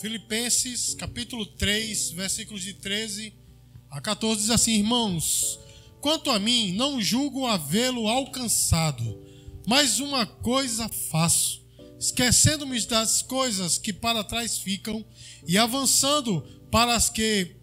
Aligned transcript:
Filipenses 0.00 0.94
capítulo 0.94 1.44
3, 1.44 2.12
versículos 2.12 2.62
de 2.62 2.72
13 2.72 3.34
a 3.90 4.00
14 4.00 4.40
diz 4.40 4.50
assim: 4.50 4.76
Irmãos, 4.76 5.60
quanto 6.00 6.30
a 6.30 6.38
mim, 6.38 6.72
não 6.72 7.02
julgo 7.02 7.46
havê-lo 7.46 8.08
alcançado, 8.08 9.22
mas 9.66 10.00
uma 10.00 10.24
coisa 10.24 10.88
faço, 10.88 11.62
esquecendo-me 11.98 12.80
das 12.86 13.20
coisas 13.20 13.76
que 13.76 13.92
para 13.92 14.24
trás 14.24 14.56
ficam 14.56 15.04
e 15.46 15.58
avançando 15.58 16.40
para 16.70 16.94
as 16.94 17.10
que 17.10 17.56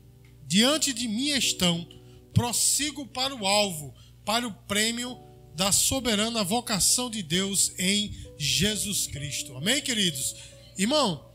diante 0.45 0.93
de 0.93 1.07
mim 1.07 1.29
estão, 1.29 1.87
prossigo 2.35 3.07
para 3.07 3.35
o 3.35 3.47
alvo, 3.47 3.95
para 4.23 4.47
o 4.47 4.53
prêmio 4.53 5.17
da 5.55 5.71
soberana 5.71 6.43
vocação 6.43 7.09
de 7.09 7.23
Deus 7.23 7.71
em 7.79 8.15
Jesus 8.37 9.07
Cristo. 9.07 9.57
Amém, 9.57 9.81
queridos? 9.81 10.35
Irmão, 10.77 11.27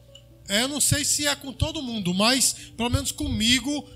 eu 0.48 0.68
não 0.68 0.80
sei 0.80 1.04
se 1.04 1.26
é 1.26 1.34
com 1.34 1.52
todo 1.52 1.82
mundo, 1.82 2.12
mas 2.14 2.54
pelo 2.76 2.90
menos 2.90 3.12
comigo 3.12 3.88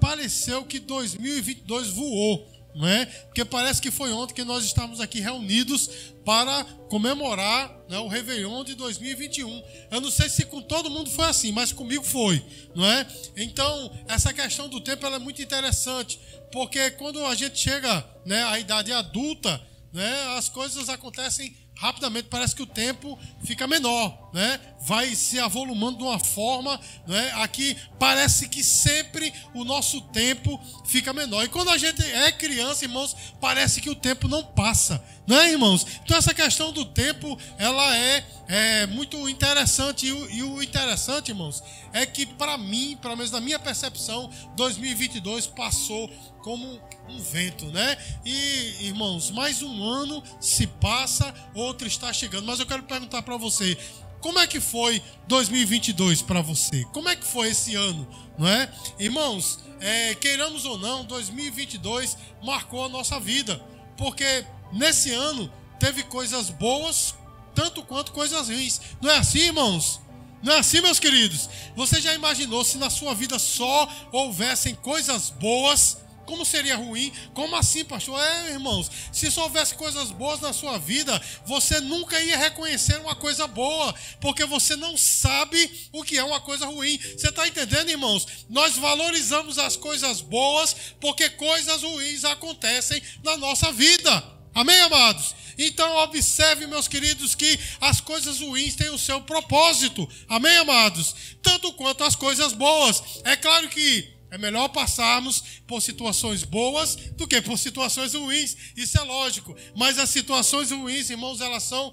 pareceu 0.00 0.64
que 0.64 0.78
2022 0.78 1.88
voou 1.90 2.56
não 2.76 2.86
é? 2.86 3.06
Porque 3.06 3.42
parece 3.42 3.80
que 3.80 3.90
foi 3.90 4.12
ontem 4.12 4.34
que 4.34 4.44
nós 4.44 4.62
estávamos 4.62 5.00
aqui 5.00 5.18
reunidos 5.18 5.88
para 6.26 6.62
comemorar 6.90 7.74
né, 7.88 7.98
o 7.98 8.06
Réveillon 8.06 8.62
de 8.64 8.74
2021. 8.74 9.62
Eu 9.90 10.00
não 10.02 10.10
sei 10.10 10.28
se 10.28 10.44
com 10.44 10.60
todo 10.60 10.90
mundo 10.90 11.08
foi 11.10 11.24
assim, 11.24 11.52
mas 11.52 11.72
comigo 11.72 12.04
foi, 12.04 12.44
não 12.74 12.84
é? 12.84 13.06
Então, 13.34 13.90
essa 14.06 14.30
questão 14.30 14.68
do 14.68 14.78
tempo 14.78 15.06
é 15.06 15.18
muito 15.18 15.40
interessante, 15.40 16.20
porque 16.52 16.90
quando 16.92 17.24
a 17.24 17.34
gente 17.34 17.58
chega 17.58 18.06
né, 18.26 18.44
à 18.44 18.58
idade 18.58 18.92
adulta, 18.92 19.58
né, 19.90 20.36
as 20.36 20.50
coisas 20.50 20.90
acontecem 20.90 21.56
rapidamente 21.76 22.28
parece 22.28 22.54
que 22.54 22.62
o 22.62 22.66
tempo 22.66 23.18
fica 23.44 23.66
menor, 23.66 24.30
né? 24.32 24.58
Vai 24.80 25.14
se 25.14 25.38
avolumando 25.38 25.98
de 25.98 26.04
uma 26.04 26.18
forma, 26.18 26.80
né? 27.06 27.32
Aqui 27.36 27.76
parece 27.98 28.48
que 28.48 28.64
sempre 28.64 29.32
o 29.52 29.62
nosso 29.62 30.00
tempo 30.00 30.58
fica 30.86 31.12
menor. 31.12 31.44
E 31.44 31.48
quando 31.48 31.70
a 31.70 31.76
gente 31.76 32.02
é 32.02 32.32
criança, 32.32 32.84
irmãos, 32.84 33.14
parece 33.40 33.80
que 33.80 33.90
o 33.90 33.94
tempo 33.94 34.26
não 34.26 34.42
passa, 34.42 35.04
né, 35.26 35.50
irmãos? 35.50 35.86
Então 36.02 36.16
essa 36.16 36.32
questão 36.32 36.72
do 36.72 36.84
tempo, 36.84 37.38
ela 37.58 37.96
é, 37.96 38.24
é 38.48 38.86
muito 38.86 39.28
interessante 39.28 40.06
e 40.06 40.12
o, 40.12 40.30
e 40.30 40.42
o 40.42 40.62
interessante, 40.62 41.30
irmãos, 41.30 41.62
é 41.92 42.06
que 42.06 42.24
para 42.24 42.56
mim, 42.56 42.98
pelo 43.02 43.16
menos 43.16 43.30
na 43.30 43.40
minha 43.40 43.58
percepção, 43.58 44.30
2022 44.56 45.46
passou 45.48 46.10
como 46.42 46.80
um 47.08 47.18
vento, 47.20 47.66
né? 47.66 47.96
E, 48.24 48.86
irmãos, 48.86 49.30
mais 49.30 49.62
um 49.62 49.84
ano 49.84 50.22
se 50.40 50.66
passa, 50.66 51.32
outro 51.54 51.86
está 51.86 52.12
chegando. 52.12 52.46
Mas 52.46 52.60
eu 52.60 52.66
quero 52.66 52.82
perguntar 52.82 53.22
para 53.22 53.36
você, 53.36 53.76
como 54.20 54.38
é 54.38 54.46
que 54.46 54.60
foi 54.60 55.02
2022 55.28 56.22
para 56.22 56.42
você? 56.42 56.84
Como 56.92 57.08
é 57.08 57.16
que 57.16 57.24
foi 57.24 57.48
esse 57.50 57.74
ano, 57.74 58.08
não 58.38 58.48
é? 58.48 58.68
Irmãos, 58.98 59.60
é, 59.80 60.14
queiramos 60.14 60.64
ou 60.64 60.78
não, 60.78 61.04
2022 61.04 62.16
marcou 62.42 62.84
a 62.84 62.88
nossa 62.88 63.20
vida, 63.20 63.62
porque 63.96 64.44
nesse 64.72 65.12
ano 65.12 65.52
teve 65.78 66.02
coisas 66.02 66.50
boas, 66.50 67.14
tanto 67.54 67.82
quanto 67.82 68.12
coisas 68.12 68.48
ruins. 68.48 68.80
Não 69.00 69.10
é 69.10 69.18
assim, 69.18 69.40
irmãos? 69.40 70.00
Não 70.42 70.54
é 70.54 70.58
assim, 70.58 70.80
meus 70.80 70.98
queridos? 70.98 71.48
Você 71.74 72.00
já 72.00 72.14
imaginou 72.14 72.64
se 72.64 72.78
na 72.78 72.90
sua 72.90 73.14
vida 73.14 73.38
só 73.38 73.88
houvessem 74.12 74.74
coisas 74.74 75.30
boas? 75.30 75.98
Como 76.26 76.44
seria 76.44 76.76
ruim? 76.76 77.12
Como 77.32 77.54
assim, 77.56 77.84
pastor? 77.84 78.20
É, 78.20 78.50
irmãos, 78.50 78.90
se 79.12 79.30
só 79.30 79.44
houvesse 79.44 79.74
coisas 79.74 80.10
boas 80.10 80.40
na 80.40 80.52
sua 80.52 80.76
vida, 80.76 81.20
você 81.46 81.80
nunca 81.80 82.20
ia 82.20 82.36
reconhecer 82.36 82.98
uma 83.00 83.14
coisa 83.14 83.46
boa, 83.46 83.94
porque 84.20 84.44
você 84.44 84.74
não 84.76 84.96
sabe 84.96 85.88
o 85.92 86.02
que 86.02 86.18
é 86.18 86.24
uma 86.24 86.40
coisa 86.40 86.66
ruim. 86.66 86.98
Você 86.98 87.28
está 87.28 87.46
entendendo, 87.46 87.88
irmãos? 87.88 88.26
Nós 88.50 88.76
valorizamos 88.76 89.56
as 89.58 89.76
coisas 89.76 90.20
boas 90.20 90.74
porque 91.00 91.30
coisas 91.30 91.82
ruins 91.82 92.24
acontecem 92.24 93.00
na 93.22 93.36
nossa 93.36 93.70
vida. 93.72 94.36
Amém, 94.54 94.80
amados? 94.80 95.34
Então, 95.58 95.96
observe, 95.98 96.66
meus 96.66 96.88
queridos, 96.88 97.34
que 97.34 97.58
as 97.80 98.00
coisas 98.00 98.40
ruins 98.40 98.74
têm 98.74 98.90
o 98.90 98.98
seu 98.98 99.20
propósito. 99.20 100.08
Amém, 100.28 100.56
amados? 100.56 101.14
Tanto 101.42 101.72
quanto 101.74 102.04
as 102.04 102.16
coisas 102.16 102.52
boas. 102.52 103.02
É 103.24 103.36
claro 103.36 103.68
que 103.68 104.15
é 104.36 104.38
melhor 104.38 104.68
passarmos 104.68 105.42
por 105.66 105.82
situações 105.82 106.44
boas 106.44 106.94
do 106.94 107.26
que 107.26 107.40
por 107.42 107.58
situações 107.58 108.14
ruins. 108.14 108.56
Isso 108.76 108.98
é 108.98 109.02
lógico. 109.02 109.56
Mas 109.74 109.98
as 109.98 110.10
situações 110.10 110.70
ruins, 110.70 111.10
irmãos, 111.10 111.40
elas 111.40 111.64
são 111.64 111.92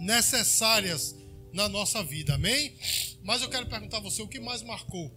necessárias 0.00 1.14
na 1.52 1.68
nossa 1.68 2.02
vida. 2.02 2.34
Amém? 2.34 2.74
Mas 3.22 3.42
eu 3.42 3.48
quero 3.48 3.66
perguntar 3.66 3.98
a 3.98 4.00
você 4.00 4.22
o 4.22 4.28
que 4.28 4.40
mais 4.40 4.62
marcou 4.62 5.14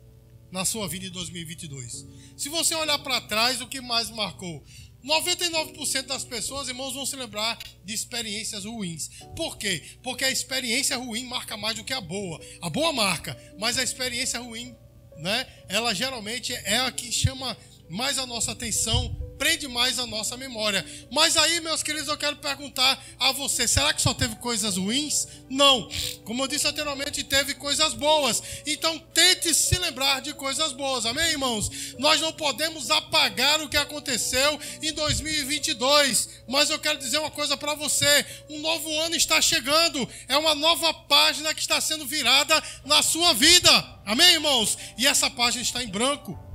na 0.52 0.64
sua 0.66 0.88
vida 0.88 1.06
em 1.06 1.10
2022. 1.10 2.06
Se 2.36 2.50
você 2.50 2.76
olhar 2.76 3.00
para 3.00 3.22
trás, 3.22 3.62
o 3.62 3.68
que 3.68 3.82
mais 3.82 4.10
marcou? 4.10 4.64
99% 5.04 6.06
das 6.06 6.26
pessoas, 6.26 6.68
irmãos, 6.68 6.94
vão 6.94 7.06
se 7.06 7.16
lembrar 7.16 7.58
de 7.86 7.94
experiências 7.94 8.66
ruins. 8.66 9.10
Por 9.36 9.58
quê? 9.58 9.82
Porque 10.04 10.26
a 10.26 10.32
experiência 10.32 10.98
ruim 10.98 11.26
marca 11.26 11.56
mais 11.56 11.78
do 11.78 11.84
que 11.84 11.94
a 11.94 12.02
boa. 12.02 12.42
A 12.62 12.70
boa 12.70 12.92
marca, 12.92 13.38
mas 13.58 13.78
a 13.78 13.84
experiência 13.84 14.40
ruim 14.40 14.76
né? 15.20 15.46
Ela 15.68 15.94
geralmente 15.94 16.54
é 16.54 16.80
a 16.80 16.92
que 16.92 17.12
chama 17.12 17.58
mais 17.90 18.18
a 18.18 18.26
nossa 18.26 18.52
atenção, 18.52 19.16
prende 19.38 19.68
mais 19.68 20.00
a 20.00 20.06
nossa 20.06 20.36
memória. 20.36 20.86
Mas 21.12 21.38
aí, 21.38 21.62
meus 21.62 21.84
queridos, 21.84 22.08
eu 22.08 22.18
quero 22.18 22.38
perguntar 22.38 23.02
a 23.20 23.32
você: 23.32 23.68
será 23.68 23.94
que 23.94 24.02
só 24.02 24.14
teve 24.14 24.36
coisas 24.38 24.78
ruins? 24.78 25.28
Não. 25.50 25.90
Como 26.26 26.44
eu 26.44 26.48
disse 26.48 26.68
anteriormente, 26.68 27.24
teve 27.24 27.54
coisas 27.54 27.94
boas. 27.94 28.42
Então, 28.66 28.98
tente 29.14 29.54
se 29.54 29.78
lembrar 29.78 30.22
de 30.22 30.34
coisas 30.34 30.72
boas. 30.74 31.06
Amém, 31.06 31.32
irmãos? 31.32 31.96
Nós 31.98 32.20
não 32.22 32.34
podemos 32.34 32.92
apagar 32.92 33.62
o 33.62 33.70
que 33.70 33.78
aconteceu 33.78 34.60
em 34.82 34.92
2022. 34.94 36.30
Mas 36.48 36.70
eu 36.70 36.80
quero 36.80 37.00
dizer 37.00 37.20
uma 37.20 37.32
coisa 37.32 37.56
para 37.56 37.74
você: 37.76 38.26
um 38.50 38.60
novo 38.60 38.90
ano 39.02 39.16
está 39.16 39.42
chegando. 39.42 40.08
É 40.28 40.38
uma 40.38 40.56
nova 40.56 40.94
página 40.94 41.54
que 41.54 41.62
está 41.62 41.80
sendo 41.80 42.06
virada 42.06 42.62
na 42.86 43.02
sua 43.02 43.34
vida. 43.34 43.72
Amém, 44.06 44.34
irmãos? 44.34 44.78
E 44.98 45.06
essa 45.06 45.30
página 45.30 45.62
está 45.62 45.84
em 45.84 45.88
branco. 45.88 46.47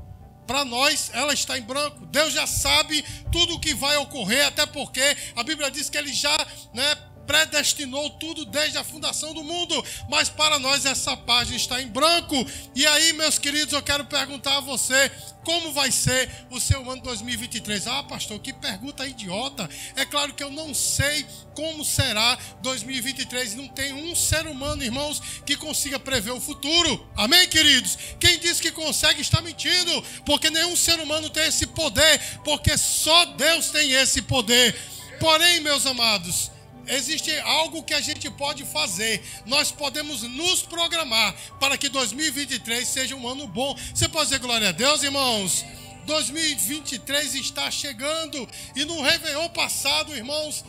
Para 0.47 0.65
nós, 0.65 1.11
ela 1.15 1.33
está 1.33 1.59
em 1.59 1.63
branco. 1.63 2.05
Deus 2.07 2.33
já 2.33 2.47
sabe 2.47 3.05
tudo 3.31 3.55
o 3.55 3.61
que 3.61 3.75
vai 3.75 3.97
ocorrer, 3.97 4.47
até 4.47 4.67
porque 4.67 5.17
a 5.37 5.43
Bíblia 5.43 5.71
diz 5.71 5.89
que 5.89 5.97
ele 5.97 6.13
já 6.13 6.37
né, 6.75 6.97
predestinou 7.33 8.11
tudo 8.11 8.45
desde 8.45 8.77
a 8.77 8.85
fundação 8.85 9.33
do 9.33 9.43
mundo, 9.43 9.83
mas 10.07 10.29
para 10.29 10.59
nós 10.59 10.85
essa 10.85 11.17
página 11.17 11.57
está 11.57 11.81
em 11.81 11.87
branco. 11.87 12.37
E 12.75 12.87
aí, 12.87 13.15
meus 13.15 13.39
queridos, 13.39 13.73
eu 13.73 13.83
quero 13.83 14.05
perguntar 14.05 14.59
a 14.59 14.61
você: 14.61 15.11
como 15.43 15.73
vai 15.73 15.91
ser 15.91 16.29
o 16.51 16.61
seu 16.61 16.91
ano 16.91 17.01
2023? 17.01 17.87
Ah, 17.87 18.03
pastor, 18.03 18.39
que 18.39 18.53
pergunta 18.53 19.07
idiota. 19.07 19.67
É 19.97 20.05
claro 20.05 20.35
que 20.35 20.45
eu 20.45 20.51
não 20.51 20.75
sei 20.75 21.25
como 21.55 21.83
será 21.87 22.39
2023. 22.61 23.55
Não 23.55 23.67
tem 23.67 23.95
um 23.95 24.15
ser 24.15 24.47
humano, 24.47 24.85
irmãos, 24.85 25.23
que 25.47 25.57
consiga 25.57 25.99
prever 25.99 26.33
o 26.33 26.41
futuro. 26.41 27.11
Amém, 27.17 27.49
queridos? 27.49 27.97
Quem 28.21 28.39
diz 28.41 28.61
que 28.61 28.71
consegue 28.71 29.23
está 29.23 29.41
mentindo, 29.41 30.05
porque 30.27 30.51
nenhum 30.51 30.77
ser 30.77 31.01
humano 31.01 31.31
tem 31.31 31.47
esse 31.47 31.67
poder, 31.69 32.21
porque 32.45 32.77
só 32.77 33.25
Deus 33.25 33.71
tem 33.71 33.93
esse 33.93 34.21
poder. 34.21 34.79
Porém, 35.19 35.61
meus 35.61 35.87
amados, 35.87 36.52
existe 36.87 37.31
algo 37.41 37.83
que 37.83 37.95
a 37.95 38.01
gente 38.01 38.31
pode 38.31 38.65
fazer. 38.65 39.23
Nós 39.47 39.71
podemos 39.71 40.23
nos 40.23 40.63
programar 40.63 41.35
para 41.59 41.77
que 41.77 41.89
2023 41.89 42.87
seja 42.87 43.17
um 43.17 43.29
ano 43.29 43.47
bom. 43.47 43.77
Você 43.95 44.09
pode 44.09 44.27
dizer 44.27 44.41
glória 44.41 44.69
a 44.69 44.73
Deus, 44.73 45.03
irmãos? 45.03 45.65
2023 46.07 47.35
está 47.37 47.71
chegando 47.71 48.49
e 48.75 48.85
no 48.85 49.01
Réveillon 49.03 49.49
passado, 49.51 50.15
irmãos, 50.17 50.65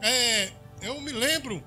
é, 0.00 0.50
eu 0.80 1.00
me 1.00 1.12
lembro, 1.12 1.62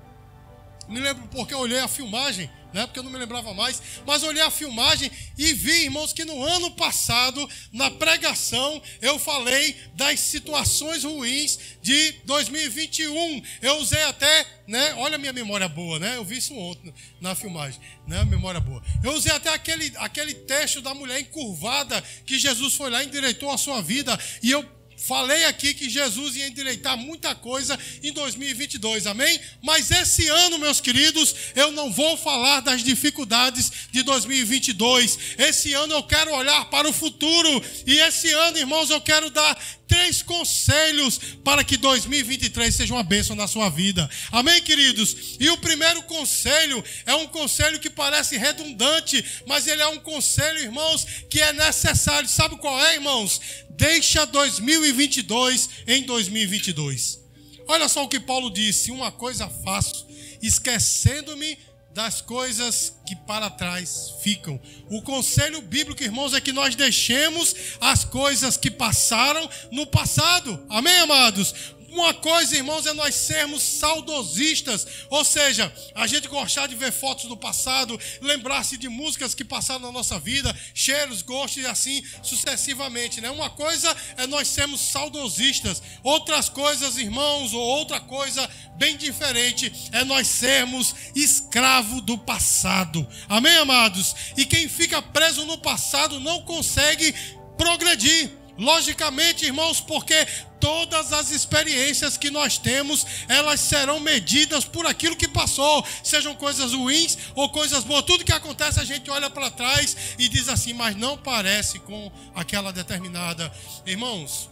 me 0.92 1.00
lembro 1.00 1.26
porque 1.28 1.54
eu 1.54 1.58
olhei 1.58 1.78
a 1.78 1.88
filmagem 1.88 2.50
né? 2.72 2.86
Porque 2.86 2.98
eu 2.98 3.02
não 3.02 3.10
me 3.10 3.18
lembrava 3.18 3.52
mais. 3.52 3.82
Mas 4.06 4.22
olhei 4.22 4.42
a 4.42 4.50
filmagem 4.50 5.10
e 5.36 5.52
vi, 5.52 5.84
irmãos, 5.84 6.12
que 6.12 6.24
no 6.24 6.42
ano 6.42 6.70
passado, 6.72 7.48
na 7.72 7.90
pregação, 7.90 8.82
eu 9.00 9.18
falei 9.18 9.76
das 9.94 10.20
situações 10.20 11.04
ruins 11.04 11.58
de 11.82 12.12
2021. 12.24 13.42
Eu 13.60 13.76
usei 13.78 14.02
até, 14.04 14.46
né? 14.66 14.94
Olha 14.94 15.16
a 15.16 15.18
minha 15.18 15.32
memória 15.32 15.68
boa, 15.68 15.98
né? 15.98 16.16
Eu 16.16 16.24
vi 16.24 16.38
isso 16.38 16.54
ontem 16.54 16.92
na 17.20 17.34
filmagem, 17.34 17.80
né? 18.06 18.24
Memória 18.24 18.60
boa. 18.60 18.82
Eu 19.02 19.12
usei 19.12 19.32
até 19.32 19.50
aquele, 19.52 19.92
aquele 19.96 20.34
texto 20.34 20.80
da 20.80 20.94
mulher 20.94 21.20
encurvada 21.20 22.02
que 22.24 22.38
Jesus 22.38 22.74
foi 22.74 22.90
lá 22.90 23.02
e 23.02 23.06
endireitou 23.06 23.50
a 23.50 23.58
sua 23.58 23.82
vida. 23.82 24.18
E 24.42 24.50
eu 24.50 24.81
Falei 25.06 25.44
aqui 25.46 25.74
que 25.74 25.90
Jesus 25.90 26.36
ia 26.36 26.46
endireitar 26.46 26.96
muita 26.96 27.34
coisa 27.34 27.78
em 28.02 28.12
2022, 28.12 29.06
amém? 29.06 29.40
Mas 29.60 29.90
esse 29.90 30.28
ano, 30.28 30.58
meus 30.58 30.80
queridos, 30.80 31.34
eu 31.56 31.72
não 31.72 31.92
vou 31.92 32.16
falar 32.16 32.60
das 32.60 32.84
dificuldades 32.84 33.72
de 33.90 34.02
2022. 34.04 35.18
Esse 35.38 35.74
ano 35.74 35.94
eu 35.94 36.02
quero 36.04 36.32
olhar 36.32 36.66
para 36.66 36.88
o 36.88 36.92
futuro. 36.92 37.64
E 37.84 37.98
esse 37.98 38.30
ano, 38.32 38.58
irmãos, 38.58 38.90
eu 38.90 39.00
quero 39.00 39.28
dar 39.30 39.58
três 39.92 40.22
conselhos 40.22 41.20
para 41.44 41.62
que 41.62 41.76
2023 41.76 42.74
seja 42.74 42.94
uma 42.94 43.02
bênção 43.02 43.36
na 43.36 43.46
sua 43.46 43.68
vida. 43.68 44.08
Amém, 44.30 44.62
queridos? 44.62 45.36
E 45.38 45.50
o 45.50 45.58
primeiro 45.58 46.02
conselho 46.04 46.82
é 47.04 47.14
um 47.14 47.26
conselho 47.26 47.78
que 47.78 47.90
parece 47.90 48.38
redundante, 48.38 49.22
mas 49.46 49.66
ele 49.66 49.82
é 49.82 49.86
um 49.88 49.98
conselho, 49.98 50.60
irmãos, 50.60 51.06
que 51.28 51.42
é 51.42 51.52
necessário. 51.52 52.26
Sabe 52.26 52.56
qual 52.56 52.82
é, 52.86 52.94
irmãos? 52.94 53.38
Deixa 53.68 54.24
2022 54.24 55.68
em 55.86 56.04
2022. 56.04 57.20
Olha 57.68 57.86
só 57.86 58.04
o 58.04 58.08
que 58.08 58.18
Paulo 58.18 58.50
disse: 58.50 58.90
uma 58.90 59.12
coisa 59.12 59.46
faço, 59.62 60.06
esquecendo-me 60.40 61.58
das 61.94 62.20
coisas 62.20 62.94
que 63.06 63.14
para 63.14 63.50
trás 63.50 64.14
ficam. 64.22 64.60
O 64.88 65.02
conselho 65.02 65.60
bíblico, 65.60 66.02
irmãos, 66.02 66.32
é 66.34 66.40
que 66.40 66.52
nós 66.52 66.74
deixemos 66.74 67.54
as 67.80 68.04
coisas 68.04 68.56
que 68.56 68.70
passaram 68.70 69.48
no 69.70 69.86
passado. 69.86 70.64
Amém, 70.68 70.96
amados? 70.98 71.54
Uma 71.92 72.14
coisa, 72.14 72.56
irmãos, 72.56 72.86
é 72.86 72.94
nós 72.94 73.14
sermos 73.14 73.62
saudosistas, 73.62 74.86
ou 75.10 75.22
seja, 75.26 75.70
a 75.94 76.06
gente 76.06 76.26
gostar 76.26 76.66
de 76.66 76.74
ver 76.74 76.90
fotos 76.90 77.26
do 77.26 77.36
passado, 77.36 78.00
lembrar-se 78.22 78.78
de 78.78 78.88
músicas 78.88 79.34
que 79.34 79.44
passaram 79.44 79.80
na 79.80 79.92
nossa 79.92 80.18
vida, 80.18 80.58
cheiros, 80.72 81.20
gostos 81.20 81.62
e 81.62 81.66
assim 81.66 82.02
sucessivamente, 82.22 83.20
né? 83.20 83.28
Uma 83.28 83.50
coisa 83.50 83.94
é 84.16 84.26
nós 84.26 84.48
sermos 84.48 84.80
saudosistas, 84.80 85.82
outras 86.02 86.48
coisas, 86.48 86.96
irmãos, 86.96 87.52
ou 87.52 87.60
outra 87.60 88.00
coisa 88.00 88.48
bem 88.76 88.96
diferente 88.96 89.70
é 89.92 90.02
nós 90.02 90.26
sermos 90.26 90.94
escravo 91.14 92.00
do 92.00 92.16
passado. 92.16 93.06
Amém, 93.28 93.56
amados? 93.58 94.16
E 94.34 94.46
quem 94.46 94.66
fica 94.66 95.02
preso 95.02 95.44
no 95.44 95.58
passado 95.58 96.18
não 96.18 96.40
consegue 96.40 97.14
progredir. 97.58 98.41
Logicamente, 98.62 99.44
irmãos, 99.44 99.80
porque 99.80 100.24
todas 100.60 101.12
as 101.12 101.32
experiências 101.32 102.16
que 102.16 102.30
nós 102.30 102.58
temos, 102.58 103.04
elas 103.28 103.58
serão 103.58 103.98
medidas 103.98 104.64
por 104.64 104.86
aquilo 104.86 105.16
que 105.16 105.26
passou, 105.26 105.84
sejam 106.04 106.32
coisas 106.36 106.72
ruins 106.72 107.18
ou 107.34 107.48
coisas 107.50 107.82
boas. 107.82 108.04
Tudo 108.04 108.24
que 108.24 108.32
acontece, 108.32 108.78
a 108.78 108.84
gente 108.84 109.10
olha 109.10 109.28
para 109.28 109.50
trás 109.50 109.96
e 110.16 110.28
diz 110.28 110.48
assim, 110.48 110.72
mas 110.72 110.94
não 110.94 111.18
parece 111.18 111.80
com 111.80 112.10
aquela 112.36 112.72
determinada. 112.72 113.52
Irmãos, 113.84 114.48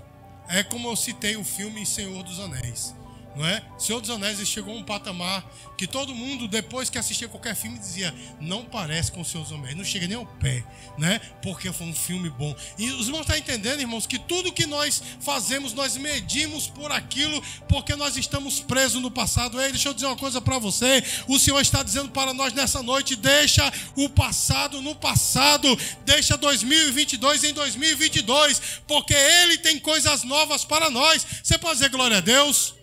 é 0.48 0.64
como 0.64 0.88
eu 0.88 0.96
citei 0.96 1.36
o 1.36 1.44
filme 1.44 1.86
Senhor 1.86 2.24
dos 2.24 2.40
Anéis 2.40 2.99
não 3.40 3.46
é? 3.46 3.62
Senhor 3.78 4.00
dos 4.00 4.10
Anéis 4.10 4.46
chegou 4.46 4.74
a 4.74 4.76
um 4.76 4.82
patamar 4.82 5.50
que 5.78 5.86
todo 5.86 6.14
mundo, 6.14 6.46
depois 6.46 6.90
que 6.90 6.98
assistia 6.98 7.26
qualquer 7.26 7.56
filme, 7.56 7.78
dizia: 7.78 8.14
não 8.38 8.66
parece 8.66 9.10
com 9.10 9.22
o 9.22 9.24
Senhor 9.24 9.44
dos 9.44 9.52
Anéis, 9.52 9.74
não 9.74 9.84
chega 9.84 10.06
nem 10.06 10.16
ao 10.16 10.26
pé, 10.26 10.62
né? 10.98 11.18
Porque 11.42 11.72
foi 11.72 11.86
um 11.86 11.94
filme 11.94 12.28
bom. 12.28 12.54
E 12.78 12.90
os 12.90 13.06
irmãos 13.06 13.22
estão 13.22 13.36
entendendo, 13.36 13.80
irmãos, 13.80 14.06
que 14.06 14.18
tudo 14.18 14.52
que 14.52 14.66
nós 14.66 15.02
fazemos, 15.20 15.72
nós 15.72 15.96
medimos 15.96 16.66
por 16.66 16.92
aquilo, 16.92 17.42
porque 17.66 17.96
nós 17.96 18.14
estamos 18.18 18.60
presos 18.60 19.00
no 19.00 19.10
passado. 19.10 19.58
Ei, 19.58 19.70
deixa 19.70 19.88
eu 19.88 19.94
dizer 19.94 20.06
uma 20.06 20.16
coisa 20.16 20.38
para 20.38 20.58
você: 20.58 21.02
o 21.26 21.38
Senhor 21.38 21.60
está 21.60 21.82
dizendo 21.82 22.10
para 22.10 22.34
nós 22.34 22.52
nessa 22.52 22.82
noite: 22.82 23.16
deixa 23.16 23.72
o 23.96 24.10
passado 24.10 24.82
no 24.82 24.94
passado, 24.94 25.78
deixa 26.04 26.36
2022 26.36 27.44
em 27.44 27.54
2022, 27.54 28.60
porque 28.86 29.14
Ele 29.14 29.56
tem 29.56 29.78
coisas 29.78 30.24
novas 30.24 30.62
para 30.62 30.90
nós. 30.90 31.26
Você 31.42 31.56
pode 31.56 31.76
dizer 31.76 31.88
glória 31.88 32.18
a 32.18 32.20
Deus? 32.20 32.79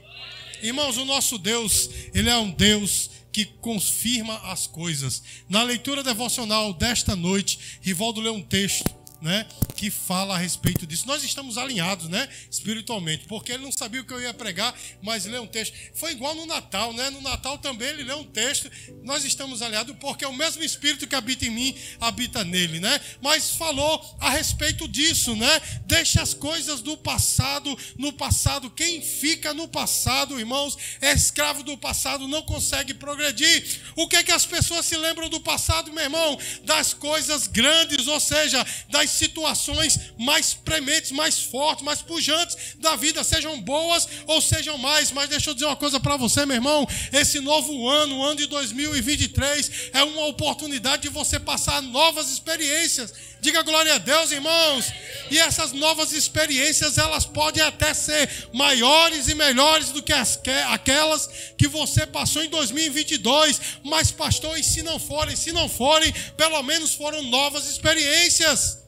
Irmãos, 0.62 0.98
o 0.98 1.06
nosso 1.06 1.38
Deus, 1.38 1.90
Ele 2.14 2.30
é 2.30 2.38
um 2.38 2.52
Deus 2.52 3.10
que 3.32 3.46
confirma 3.46 4.36
as 4.52 4.66
coisas. 4.66 5.22
Na 5.48 5.62
leitura 5.62 6.04
devocional 6.04 6.74
desta 6.74 7.16
noite, 7.16 7.80
Rivaldo 7.82 8.20
leu 8.20 8.34
um 8.34 8.42
texto 8.42 8.97
né, 9.22 9.48
que 9.76 9.90
fala 9.90 10.36
a 10.36 10.38
respeito 10.38 10.86
disso. 10.86 11.08
Nós 11.08 11.24
estamos 11.24 11.58
alinhados, 11.58 12.08
né, 12.08 12.28
espiritualmente, 12.50 13.26
porque 13.28 13.52
ele 13.52 13.64
não 13.64 13.72
sabia 13.72 14.02
o 14.02 14.06
que 14.06 14.14
eu 14.14 14.22
ia 14.22 14.34
pregar, 14.34 14.74
mas 15.02 15.26
leu 15.26 15.44
um 15.44 15.48
texto. 15.48 15.76
Foi 15.94 16.12
igual 16.12 16.36
no 16.36 16.46
Natal, 16.46 16.94
né? 16.94 17.10
No 17.10 17.22
Natal 17.22 17.58
também 17.58 17.90
ele 17.90 18.04
leu 18.04 18.20
um 18.20 18.24
texto. 18.24 18.70
Nós 19.04 19.24
estamos 19.24 19.62
alinhados 19.62 19.96
porque 20.00 20.26
é 20.26 20.28
o 20.28 20.34
mesmo 20.34 20.64
espírito 20.64 21.08
que 21.08 21.16
habita 21.16 21.46
em 21.46 21.50
mim 21.50 21.78
habita 22.00 22.44
nele, 22.44 22.80
né? 22.80 23.00
Mas 23.22 23.52
falou 23.52 24.18
a 24.20 24.30
respeito 24.30 24.88
disso, 24.88 25.36
né? 25.36 25.62
Deixa 25.86 26.22
as 26.22 26.34
coisas 26.34 26.82
do 26.82 26.98
passado 26.98 27.78
no 27.98 28.14
passado. 28.14 28.70
Quem 28.70 29.02
fica 29.02 29.54
no 29.54 29.68
passado, 29.68 30.40
irmãos, 30.40 30.78
é 31.02 31.12
escravo 31.12 31.64
do 31.64 31.78
passado, 31.78 32.28
não 32.28 32.42
consegue 32.44 32.94
progredir. 32.94 33.82
O 33.96 34.08
que 34.08 34.18
é 34.18 34.24
que 34.24 34.32
as 34.32 34.46
pessoas 34.46 34.86
se 34.86 34.96
lembram 34.96 35.30
do 35.30 35.40
passado, 35.40 35.92
meu 35.92 36.04
irmão? 36.04 36.38
Das 36.64 36.94
coisas 36.94 37.48
grandes, 37.48 38.08
ou 38.08 38.20
seja, 38.20 38.66
das 38.90 39.07
as 39.08 39.12
situações 39.12 40.00
mais 40.18 40.54
prementes, 40.54 41.12
mais 41.12 41.40
fortes, 41.40 41.84
mais 41.84 42.02
pujantes 42.02 42.76
da 42.78 42.96
vida, 42.96 43.24
sejam 43.24 43.60
boas 43.62 44.08
ou 44.28 44.42
sejam 44.42 44.78
mais. 44.78 45.12
Mas 45.12 45.30
deixa 45.30 45.50
eu 45.50 45.54
dizer 45.54 45.66
uma 45.66 45.76
coisa 45.76 46.00
para 46.00 46.18
você, 46.18 46.46
meu 46.46 46.56
irmão: 46.56 46.86
esse 47.14 47.40
novo 47.40 47.88
ano, 47.88 48.18
o 48.18 48.24
ano 48.24 48.36
de 48.36 48.48
2023, 48.48 49.72
é 49.94 50.04
uma 50.04 50.26
oportunidade 50.26 51.04
de 51.04 51.10
você 51.10 51.40
passar 51.40 51.82
novas 51.82 52.30
experiências. 52.30 53.14
Diga 53.40 53.62
glória 53.62 53.96
a 53.96 53.98
Deus, 53.98 54.32
irmãos. 54.32 54.92
E 55.30 55.38
essas 55.38 55.72
novas 55.72 56.12
experiências, 56.12 56.98
elas 56.98 57.26
podem 57.26 57.64
até 57.64 57.94
ser 57.94 58.50
maiores 58.54 59.28
e 59.30 59.36
melhores 59.36 59.90
do 59.90 60.02
que 60.04 60.12
as, 60.12 60.40
aquelas 60.70 61.30
que 61.58 61.68
você 61.68 62.06
passou 62.06 62.44
em 62.44 62.50
2022. 62.50 63.62
Mas, 63.84 64.12
pastor, 64.12 64.60
e 64.60 64.64
se 64.64 64.82
não 64.82 65.00
forem? 65.00 65.36
Se 65.36 65.52
não 65.52 65.70
forem, 65.70 66.12
pelo 66.36 66.62
menos 66.64 66.94
foram 66.94 67.22
novas 67.24 67.70
experiências. 67.70 68.87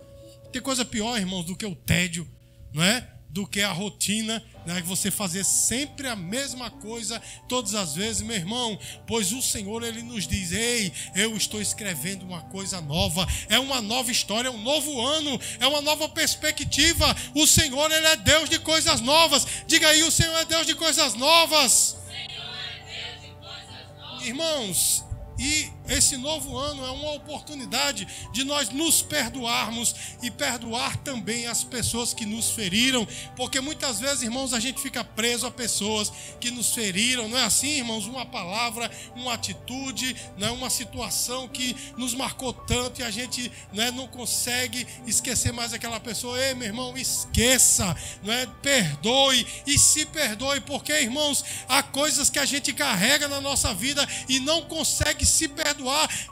Tem 0.51 0.61
coisa 0.61 0.83
pior, 0.83 1.17
irmãos, 1.17 1.45
do 1.45 1.55
que 1.55 1.65
o 1.65 1.75
tédio, 1.75 2.27
não 2.73 2.83
é? 2.83 3.07
Do 3.29 3.45
que 3.45 3.61
a 3.61 3.71
rotina, 3.71 4.43
né? 4.65 4.81
você 4.81 5.11
fazer 5.11 5.43
sempre 5.43 6.07
a 6.07 6.15
mesma 6.15 6.71
coisa 6.71 7.21
todas 7.47 7.75
as 7.75 7.93
vezes, 7.93 8.23
meu 8.23 8.35
irmão. 8.35 8.77
Pois 9.05 9.31
o 9.31 9.39
Senhor 9.39 9.83
ele 9.83 10.01
nos 10.01 10.27
diz: 10.27 10.51
"Ei, 10.51 10.91
eu 11.13 11.37
estou 11.37 11.61
escrevendo 11.61 12.25
uma 12.25 12.41
coisa 12.41 12.81
nova. 12.81 13.27
É 13.47 13.59
uma 13.59 13.83
nova 13.83 14.11
história, 14.11 14.47
é 14.47 14.51
um 14.51 14.61
novo 14.63 14.99
ano, 14.99 15.39
é 15.59 15.67
uma 15.67 15.81
nova 15.81 16.09
perspectiva. 16.09 17.15
O 17.35 17.45
Senhor 17.45 17.91
ele 17.91 18.07
é 18.07 18.15
Deus 18.15 18.49
de 18.49 18.57
coisas 18.57 18.99
novas. 18.99 19.45
Diga 19.67 19.87
aí, 19.89 20.01
o 20.01 20.11
Senhor 20.11 20.35
é 20.39 20.45
Deus 20.45 20.65
de 20.65 20.73
coisas 20.73 21.13
novas. 21.13 21.97
Irmãos, 24.23 25.05
e 25.37 25.71
esse 25.89 26.17
novo 26.17 26.57
ano 26.57 26.85
é 26.85 26.91
uma 26.91 27.13
oportunidade 27.13 28.07
de 28.31 28.43
nós 28.43 28.69
nos 28.69 29.01
perdoarmos 29.01 29.95
e 30.21 30.29
perdoar 30.29 30.95
também 30.97 31.47
as 31.47 31.63
pessoas 31.63 32.13
que 32.13 32.25
nos 32.25 32.51
feriram, 32.51 33.07
porque 33.35 33.59
muitas 33.59 33.99
vezes, 33.99 34.21
irmãos, 34.21 34.53
a 34.53 34.59
gente 34.59 34.81
fica 34.81 35.03
preso 35.03 35.47
a 35.47 35.51
pessoas 35.51 36.11
que 36.39 36.51
nos 36.51 36.73
feriram, 36.73 37.27
não 37.27 37.37
é 37.37 37.43
assim, 37.43 37.77
irmãos? 37.77 38.05
Uma 38.05 38.25
palavra, 38.25 38.89
uma 39.15 39.33
atitude, 39.33 40.15
né? 40.37 40.51
uma 40.51 40.69
situação 40.69 41.47
que 41.47 41.75
nos 41.97 42.13
marcou 42.13 42.53
tanto 42.53 43.01
e 43.01 43.03
a 43.03 43.11
gente 43.11 43.51
né, 43.73 43.91
não 43.91 44.07
consegue 44.07 44.85
esquecer 45.07 45.51
mais 45.51 45.73
aquela 45.73 45.99
pessoa. 45.99 46.39
Ei, 46.39 46.53
meu 46.53 46.67
irmão, 46.67 46.97
esqueça, 46.97 47.95
não 48.23 48.33
é? 48.33 48.45
perdoe 48.61 49.45
e 49.65 49.79
se 49.79 50.05
perdoe, 50.05 50.61
porque, 50.61 50.93
irmãos, 50.93 51.43
há 51.67 51.81
coisas 51.81 52.29
que 52.29 52.39
a 52.39 52.45
gente 52.45 52.73
carrega 52.73 53.27
na 53.27 53.41
nossa 53.41 53.73
vida 53.73 54.07
e 54.27 54.39
não 54.39 54.63
consegue 54.63 55.25
se 55.25 55.47
perdoar. 55.47 55.78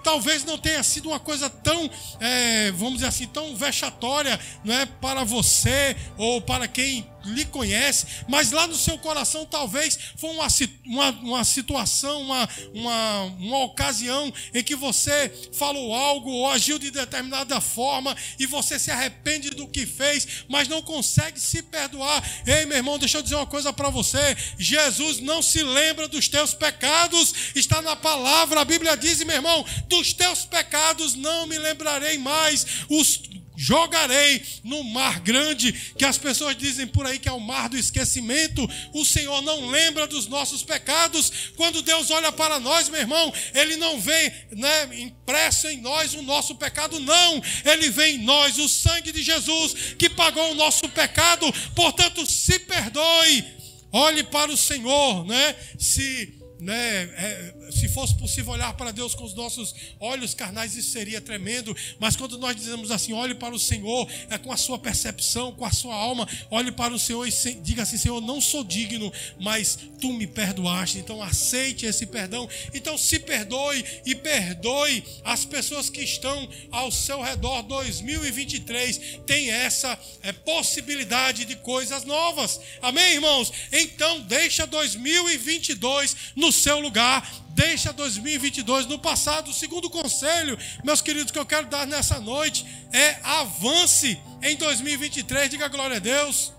Talvez 0.04 0.44
não 0.44 0.58
tenha 0.58 0.84
sido 0.84 1.10
uma 1.10 1.20
coisa 1.20 1.50
tão, 1.50 1.89
é, 2.20 2.72
vamos 2.72 2.96
dizer 2.96 3.08
assim, 3.08 3.27
tão 3.27 3.56
vexatória 3.56 4.39
não 4.63 4.74
é, 4.74 4.86
para 4.86 5.24
você 5.24 5.96
ou 6.18 6.42
para 6.42 6.68
quem 6.68 7.08
lhe 7.27 7.46
conhece, 7.46 8.05
mas 8.27 8.51
lá 8.51 8.67
no 8.67 8.75
seu 8.75 8.98
coração 8.98 9.46
talvez 9.46 9.98
foi 10.17 10.29
uma, 10.31 10.48
uma, 10.86 11.10
uma 11.10 11.43
situação, 11.43 12.22
uma, 12.22 12.50
uma, 12.74 13.24
uma 13.39 13.63
ocasião 13.63 14.34
em 14.53 14.63
que 14.63 14.75
você 14.75 15.31
falou 15.53 15.93
algo 15.93 16.29
ou 16.29 16.50
agiu 16.50 16.79
de 16.79 16.91
determinada 16.91 17.60
forma 17.62 18.15
e 18.39 18.46
você 18.46 18.79
se 18.79 18.91
arrepende 18.91 19.50
do 19.51 19.67
que 19.67 19.86
fez, 19.86 20.46
mas 20.48 20.67
não 20.67 20.81
consegue 20.81 21.39
se 21.39 21.62
perdoar. 21.63 22.24
Ei, 22.46 22.65
meu 22.65 22.77
irmão, 22.77 22.98
deixa 22.98 23.17
eu 23.17 23.22
dizer 23.22 23.36
uma 23.36 23.46
coisa 23.46 23.72
para 23.74 23.89
você: 23.89 24.36
Jesus 24.57 25.19
não 25.19 25.41
se 25.41 25.62
lembra 25.63 26.07
dos 26.07 26.27
teus 26.27 26.53
pecados, 26.53 27.34
está 27.55 27.81
na 27.81 27.96
palavra, 27.96 28.62
a 28.62 28.65
Bíblia 28.65 28.96
diz, 28.96 29.24
meu 29.24 29.36
irmão, 29.36 29.65
dos 29.88 30.13
teus 30.13 30.46
pecados 30.46 31.15
não 31.15 31.46
me 31.48 31.57
lembrarei 31.57 32.17
mais. 32.17 32.65
Os 32.89 33.22
jogarei 33.58 34.44
no 34.64 34.84
mar 34.84 35.20
grande, 35.20 35.74
que 35.98 36.06
as 36.06 36.16
pessoas 36.18 36.56
dizem 36.56 36.86
por 36.86 37.08
aí 37.08 37.18
que 37.18 37.28
é 37.28 37.32
o 37.32 37.40
mar 37.40 37.68
do 37.68 37.78
esquecimento. 37.78 38.70
O 38.94 39.04
Senhor 39.04 39.42
não 39.42 39.68
lembra 39.68 40.06
dos 40.06 40.28
nossos 40.28 40.62
pecados. 40.62 41.52
Quando 41.56 41.82
Deus 41.82 42.12
olha 42.12 42.32
para 42.32 42.60
nós, 42.60 42.88
meu 42.88 43.02
irmão, 43.02 43.34
Ele 43.56 43.76
não 43.78 44.00
vê 44.00 44.32
né, 44.52 44.90
impresso 45.00 45.68
em 45.68 45.82
nós 45.82 46.14
o 46.14 46.22
nosso 46.22 46.54
pecado, 46.56 47.00
não. 47.00 47.42
Ele 47.66 47.90
vê 47.90 48.10
em 48.10 48.20
nós 48.20 48.60
o 48.60 48.70
sangue 48.70 49.12
de 49.12 49.24
Jesus 49.24 49.96
que 49.98 50.08
pagou 50.08 50.52
o 50.52 50.56
nosso 50.56 50.88
pecado. 50.90 51.52
Portanto, 51.74 52.26
se 52.28 52.60
perdoe. 52.60 53.44
Olhe 53.92 54.24
para 54.24 54.52
o 54.52 54.58
Senhor, 54.58 55.26
né? 55.26 55.56
Se 55.80 56.38
né, 56.60 57.10
é, 57.16 57.54
se 57.72 57.88
fosse 57.88 58.16
possível 58.16 58.54
olhar 58.54 58.74
para 58.74 58.92
Deus 58.92 59.14
com 59.14 59.24
os 59.24 59.34
nossos 59.36 59.76
olhos 60.00 60.34
carnais, 60.34 60.76
isso 60.76 60.92
seria 60.92 61.22
tremendo. 61.22 61.76
Mas 62.00 62.16
quando 62.16 62.38
nós 62.38 62.56
dizemos 62.56 62.90
assim, 62.92 63.14
olhe 63.14 63.36
para 63.36 63.54
o 63.54 63.60
Senhor, 63.60 64.10
é 64.30 64.38
com 64.38 64.52
a 64.52 64.58
sua 64.58 64.80
percepção, 64.80 65.52
com 65.52 65.66
a 65.66 65.72
sua 65.72 65.94
alma, 65.94 66.28
olhe 66.50 66.72
para 66.72 66.94
o 66.94 67.00
Senhor 67.00 67.26
e 67.28 67.32
se, 67.32 67.54
diga 67.54 67.84
assim: 67.84 67.98
Senhor, 67.98 68.20
não 68.22 68.42
sou 68.42 68.64
digno, 68.64 69.12
mas 69.40 69.78
tu 70.02 70.12
me 70.12 70.26
perdoaste. 70.26 70.98
Então 70.98 71.22
aceite 71.22 71.86
esse 71.86 72.06
perdão. 72.06 72.50
Então 72.74 72.98
se 72.98 73.20
perdoe 73.20 73.86
e 74.06 74.16
perdoe 74.16 75.04
as 75.24 75.46
pessoas 75.46 75.90
que 75.90 76.02
estão 76.02 76.50
ao 76.72 76.92
seu 76.92 77.22
redor. 77.22 77.62
2023 77.64 79.20
tem 79.26 79.52
essa 79.52 79.98
é, 80.24 80.32
possibilidade 80.32 81.46
de 81.46 81.56
coisas 81.58 82.04
novas. 82.04 82.60
Amém, 82.82 83.14
irmãos? 83.14 83.52
Então 83.72 84.22
deixa 84.22 84.66
2022 84.66 86.16
no 86.36 86.48
no 86.48 86.52
seu 86.52 86.80
lugar. 86.80 87.30
Deixa 87.58 87.92
2022 87.92 88.86
no 88.86 89.00
passado. 89.00 89.50
O 89.50 89.54
segundo 89.54 89.90
conselho, 89.90 90.56
meus 90.84 91.02
queridos, 91.02 91.32
que 91.32 91.40
eu 91.40 91.46
quero 91.46 91.66
dar 91.66 91.88
nessa 91.88 92.20
noite 92.20 92.64
é 92.94 93.18
avance 93.24 94.22
em 94.44 94.56
2023. 94.58 95.50
Diga 95.50 95.68
glória 95.68 95.98
a 95.98 96.00
Deus. 96.00 96.54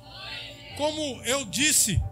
Como 0.77 1.23
eu 1.23 1.45
disse, 1.45 2.03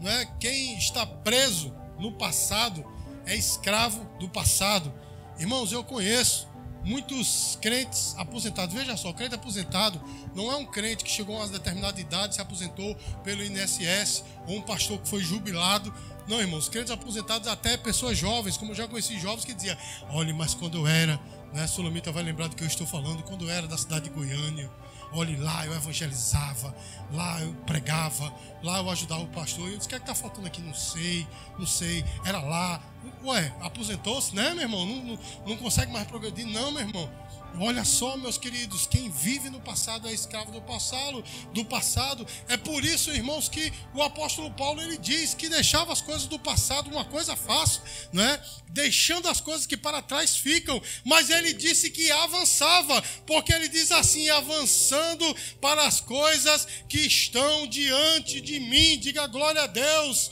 não 0.00 0.10
é? 0.10 0.24
quem 0.40 0.78
está 0.78 1.04
preso 1.04 1.74
no 1.98 2.12
passado 2.12 2.82
é 3.26 3.36
escravo 3.36 4.02
do 4.18 4.30
passado. 4.30 4.90
Irmãos, 5.38 5.70
eu 5.70 5.84
conheço 5.84 6.48
muitos 6.82 7.58
crentes 7.60 8.14
aposentados. 8.16 8.74
Veja 8.74 8.96
só, 8.96 9.12
crente 9.12 9.34
aposentado 9.34 10.02
não 10.34 10.50
é 10.50 10.56
um 10.56 10.64
crente 10.64 11.04
que 11.04 11.10
chegou 11.10 11.36
a 11.36 11.40
uma 11.40 11.48
determinada 11.48 12.00
idade, 12.00 12.34
se 12.34 12.40
aposentou 12.40 12.94
pelo 13.22 13.44
INSS, 13.44 14.24
ou 14.46 14.56
um 14.56 14.62
pastor 14.62 14.98
que 15.00 15.08
foi 15.08 15.20
jubilado. 15.20 15.92
Não, 16.28 16.40
irmãos, 16.40 16.68
crentes 16.68 16.90
aposentados, 16.90 17.48
até 17.48 17.76
pessoas 17.78 18.18
jovens, 18.18 18.58
como 18.58 18.72
eu 18.72 18.76
já 18.76 18.86
conheci 18.86 19.18
jovens 19.18 19.46
que 19.46 19.54
diziam: 19.54 19.76
olha, 20.10 20.34
mas 20.34 20.54
quando 20.54 20.76
eu 20.76 20.86
era, 20.86 21.18
né, 21.54 21.66
Solomita 21.66 22.12
vai 22.12 22.22
lembrar 22.22 22.48
do 22.48 22.54
que 22.54 22.62
eu 22.62 22.66
estou 22.66 22.86
falando, 22.86 23.22
quando 23.22 23.46
eu 23.46 23.50
era 23.50 23.66
da 23.66 23.78
cidade 23.78 24.04
de 24.04 24.10
Goiânia, 24.10 24.70
olhe 25.12 25.36
lá, 25.36 25.64
eu 25.64 25.74
evangelizava, 25.74 26.74
lá 27.12 27.40
eu 27.40 27.54
pregava, 27.66 28.30
lá 28.62 28.78
eu 28.78 28.90
ajudava 28.90 29.22
o 29.22 29.28
pastor. 29.28 29.68
E 29.68 29.72
eu 29.72 29.78
disse: 29.78 29.86
o 29.86 29.88
que 29.88 29.94
é 29.94 29.98
que 29.98 30.04
está 30.04 30.14
faltando 30.14 30.46
aqui? 30.46 30.60
Não 30.60 30.74
sei, 30.74 31.26
não 31.58 31.66
sei. 31.66 32.04
Era 32.24 32.40
lá. 32.40 32.80
Ué, 33.24 33.52
aposentou-se, 33.62 34.34
né, 34.34 34.52
meu 34.52 34.64
irmão? 34.64 34.84
Não, 34.84 35.04
não, 35.04 35.18
não 35.46 35.56
consegue 35.56 35.90
mais 35.90 36.06
progredir? 36.06 36.46
Não, 36.46 36.70
meu 36.70 36.82
irmão. 36.82 37.10
Olha 37.60 37.84
só, 37.84 38.16
meus 38.16 38.38
queridos, 38.38 38.86
quem 38.86 39.10
vive 39.10 39.50
no 39.50 39.60
passado 39.60 40.06
é 40.06 40.12
escravo 40.12 40.52
do 40.52 40.60
passado, 40.62 41.24
do 41.52 41.64
passado. 41.64 42.26
É 42.48 42.56
por 42.56 42.84
isso, 42.84 43.10
irmãos, 43.10 43.48
que 43.48 43.72
o 43.94 44.02
apóstolo 44.02 44.50
Paulo 44.52 44.80
ele 44.80 44.96
diz 44.96 45.34
que 45.34 45.48
deixava 45.48 45.92
as 45.92 46.00
coisas 46.00 46.26
do 46.26 46.38
passado 46.38 46.90
uma 46.90 47.04
coisa 47.04 47.34
fácil, 47.34 47.82
não 48.12 48.22
é? 48.22 48.40
Deixando 48.68 49.28
as 49.28 49.40
coisas 49.40 49.66
que 49.66 49.76
para 49.76 50.02
trás 50.02 50.36
ficam, 50.36 50.80
mas 51.04 51.30
ele 51.30 51.52
disse 51.52 51.90
que 51.90 52.10
avançava, 52.12 53.02
porque 53.26 53.52
ele 53.52 53.68
diz 53.68 53.90
assim: 53.90 54.28
avançando 54.30 55.36
para 55.60 55.86
as 55.86 56.00
coisas 56.00 56.66
que 56.88 56.98
estão 56.98 57.66
diante 57.66 58.40
de 58.40 58.60
mim. 58.60 58.98
Diga 58.98 59.26
glória 59.26 59.62
a 59.62 59.66
Deus. 59.66 60.30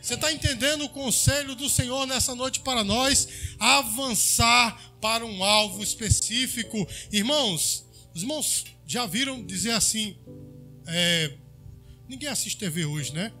Você 0.00 0.14
está 0.14 0.32
entendendo 0.32 0.84
o 0.84 0.88
conselho 0.88 1.54
do 1.54 1.68
Senhor 1.68 2.06
nessa 2.06 2.34
noite 2.34 2.60
para 2.60 2.84
nós? 2.84 3.28
Avançar 3.58 4.80
para 5.00 5.24
um 5.24 5.42
alvo 5.42 5.82
específico. 5.82 6.86
Irmãos, 7.12 7.84
os 8.14 8.22
irmãos 8.22 8.64
já 8.86 9.06
viram 9.06 9.44
dizer 9.44 9.72
assim: 9.72 10.16
é, 10.86 11.34
ninguém 12.08 12.28
assiste 12.28 12.58
TV 12.58 12.84
hoje, 12.84 13.12
né? 13.12 13.32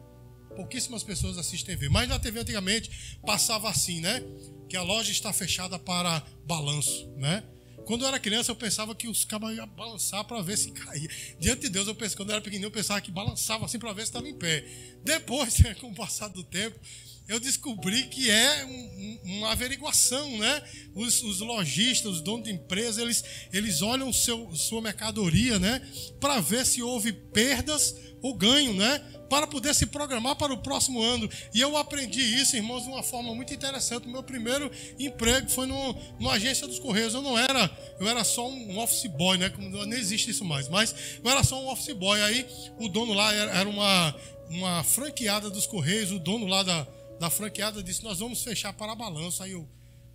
Pouquíssimas 0.54 1.02
pessoas 1.02 1.38
assistem 1.38 1.76
TV. 1.76 1.88
Mas 1.88 2.08
na 2.08 2.18
TV 2.18 2.40
antigamente 2.40 3.18
passava 3.24 3.68
assim, 3.70 4.00
né? 4.00 4.22
Que 4.68 4.76
a 4.76 4.82
loja 4.82 5.10
está 5.10 5.32
fechada 5.32 5.78
para 5.78 6.22
balanço, 6.44 7.08
né? 7.16 7.44
Quando 7.88 8.02
eu 8.02 8.08
era 8.08 8.18
criança, 8.18 8.50
eu 8.50 8.56
pensava 8.56 8.94
que 8.94 9.08
os 9.08 9.24
cabas 9.24 9.56
iam 9.56 9.66
balançar 9.66 10.22
para 10.24 10.42
ver 10.42 10.58
se 10.58 10.70
caía. 10.72 11.08
Diante 11.40 11.62
de 11.62 11.68
Deus, 11.70 11.88
eu 11.88 11.94
pensava, 11.94 12.18
quando 12.18 12.28
eu 12.28 12.34
era 12.34 12.42
pequenininho, 12.42 12.66
eu 12.66 12.70
pensava 12.70 13.00
que 13.00 13.10
balançava 13.10 13.64
assim 13.64 13.78
para 13.78 13.94
ver 13.94 14.02
se 14.02 14.08
estava 14.08 14.28
em 14.28 14.34
pé. 14.34 14.62
Depois, 15.02 15.56
com 15.80 15.88
o 15.88 15.94
passar 15.94 16.28
do 16.28 16.44
tempo, 16.44 16.78
eu 17.28 17.38
descobri 17.38 18.04
que 18.04 18.30
é 18.30 18.64
um, 18.64 19.20
uma 19.36 19.52
averiguação, 19.52 20.38
né? 20.38 20.62
Os, 20.94 21.22
os, 21.22 21.40
lojistas, 21.40 22.14
os 22.14 22.20
donos 22.22 22.44
de 22.44 22.52
empresa, 22.52 23.02
eles, 23.02 23.22
eles 23.52 23.82
olham 23.82 24.10
seu, 24.10 24.50
sua 24.56 24.80
mercadoria, 24.80 25.58
né? 25.58 25.86
Para 26.18 26.40
ver 26.40 26.64
se 26.64 26.82
houve 26.82 27.12
perdas 27.12 27.94
ou 28.22 28.34
ganho, 28.34 28.72
né? 28.72 28.98
Para 29.28 29.46
poder 29.46 29.74
se 29.74 29.84
programar 29.84 30.36
para 30.36 30.54
o 30.54 30.62
próximo 30.62 31.02
ano. 31.02 31.28
E 31.52 31.60
eu 31.60 31.76
aprendi 31.76 32.18
isso, 32.18 32.56
irmãos, 32.56 32.84
de 32.84 32.88
uma 32.88 33.02
forma 33.02 33.34
muito 33.34 33.52
interessante. 33.52 34.08
O 34.08 34.10
meu 34.10 34.22
primeiro 34.22 34.70
emprego 34.98 35.50
foi 35.50 35.66
no, 35.66 35.94
numa 36.18 36.32
agência 36.32 36.66
dos 36.66 36.78
Correios. 36.78 37.12
Eu 37.12 37.20
não 37.20 37.38
era, 37.38 37.70
eu 38.00 38.08
era 38.08 38.24
só 38.24 38.48
um 38.48 38.78
office 38.78 39.06
boy, 39.06 39.36
né? 39.36 39.52
Não 39.58 39.92
existe 39.92 40.30
isso 40.30 40.46
mais, 40.46 40.66
mas 40.66 40.94
eu 41.22 41.30
era 41.30 41.44
só 41.44 41.62
um 41.62 41.68
office 41.68 41.94
boy. 41.94 42.22
Aí 42.22 42.46
o 42.78 42.88
dono 42.88 43.12
lá 43.12 43.34
era, 43.34 43.52
era 43.52 43.68
uma, 43.68 44.16
uma 44.48 44.82
franqueada 44.82 45.50
dos 45.50 45.66
Correios, 45.66 46.10
o 46.10 46.18
dono 46.18 46.46
lá 46.46 46.62
da 46.62 46.88
da 47.18 47.30
franqueada 47.30 47.82
disse: 47.82 48.02
Nós 48.02 48.18
vamos 48.18 48.42
fechar 48.42 48.72
para 48.72 48.94
balanço. 48.94 49.42
Aí 49.42 49.52
eu, 49.52 49.68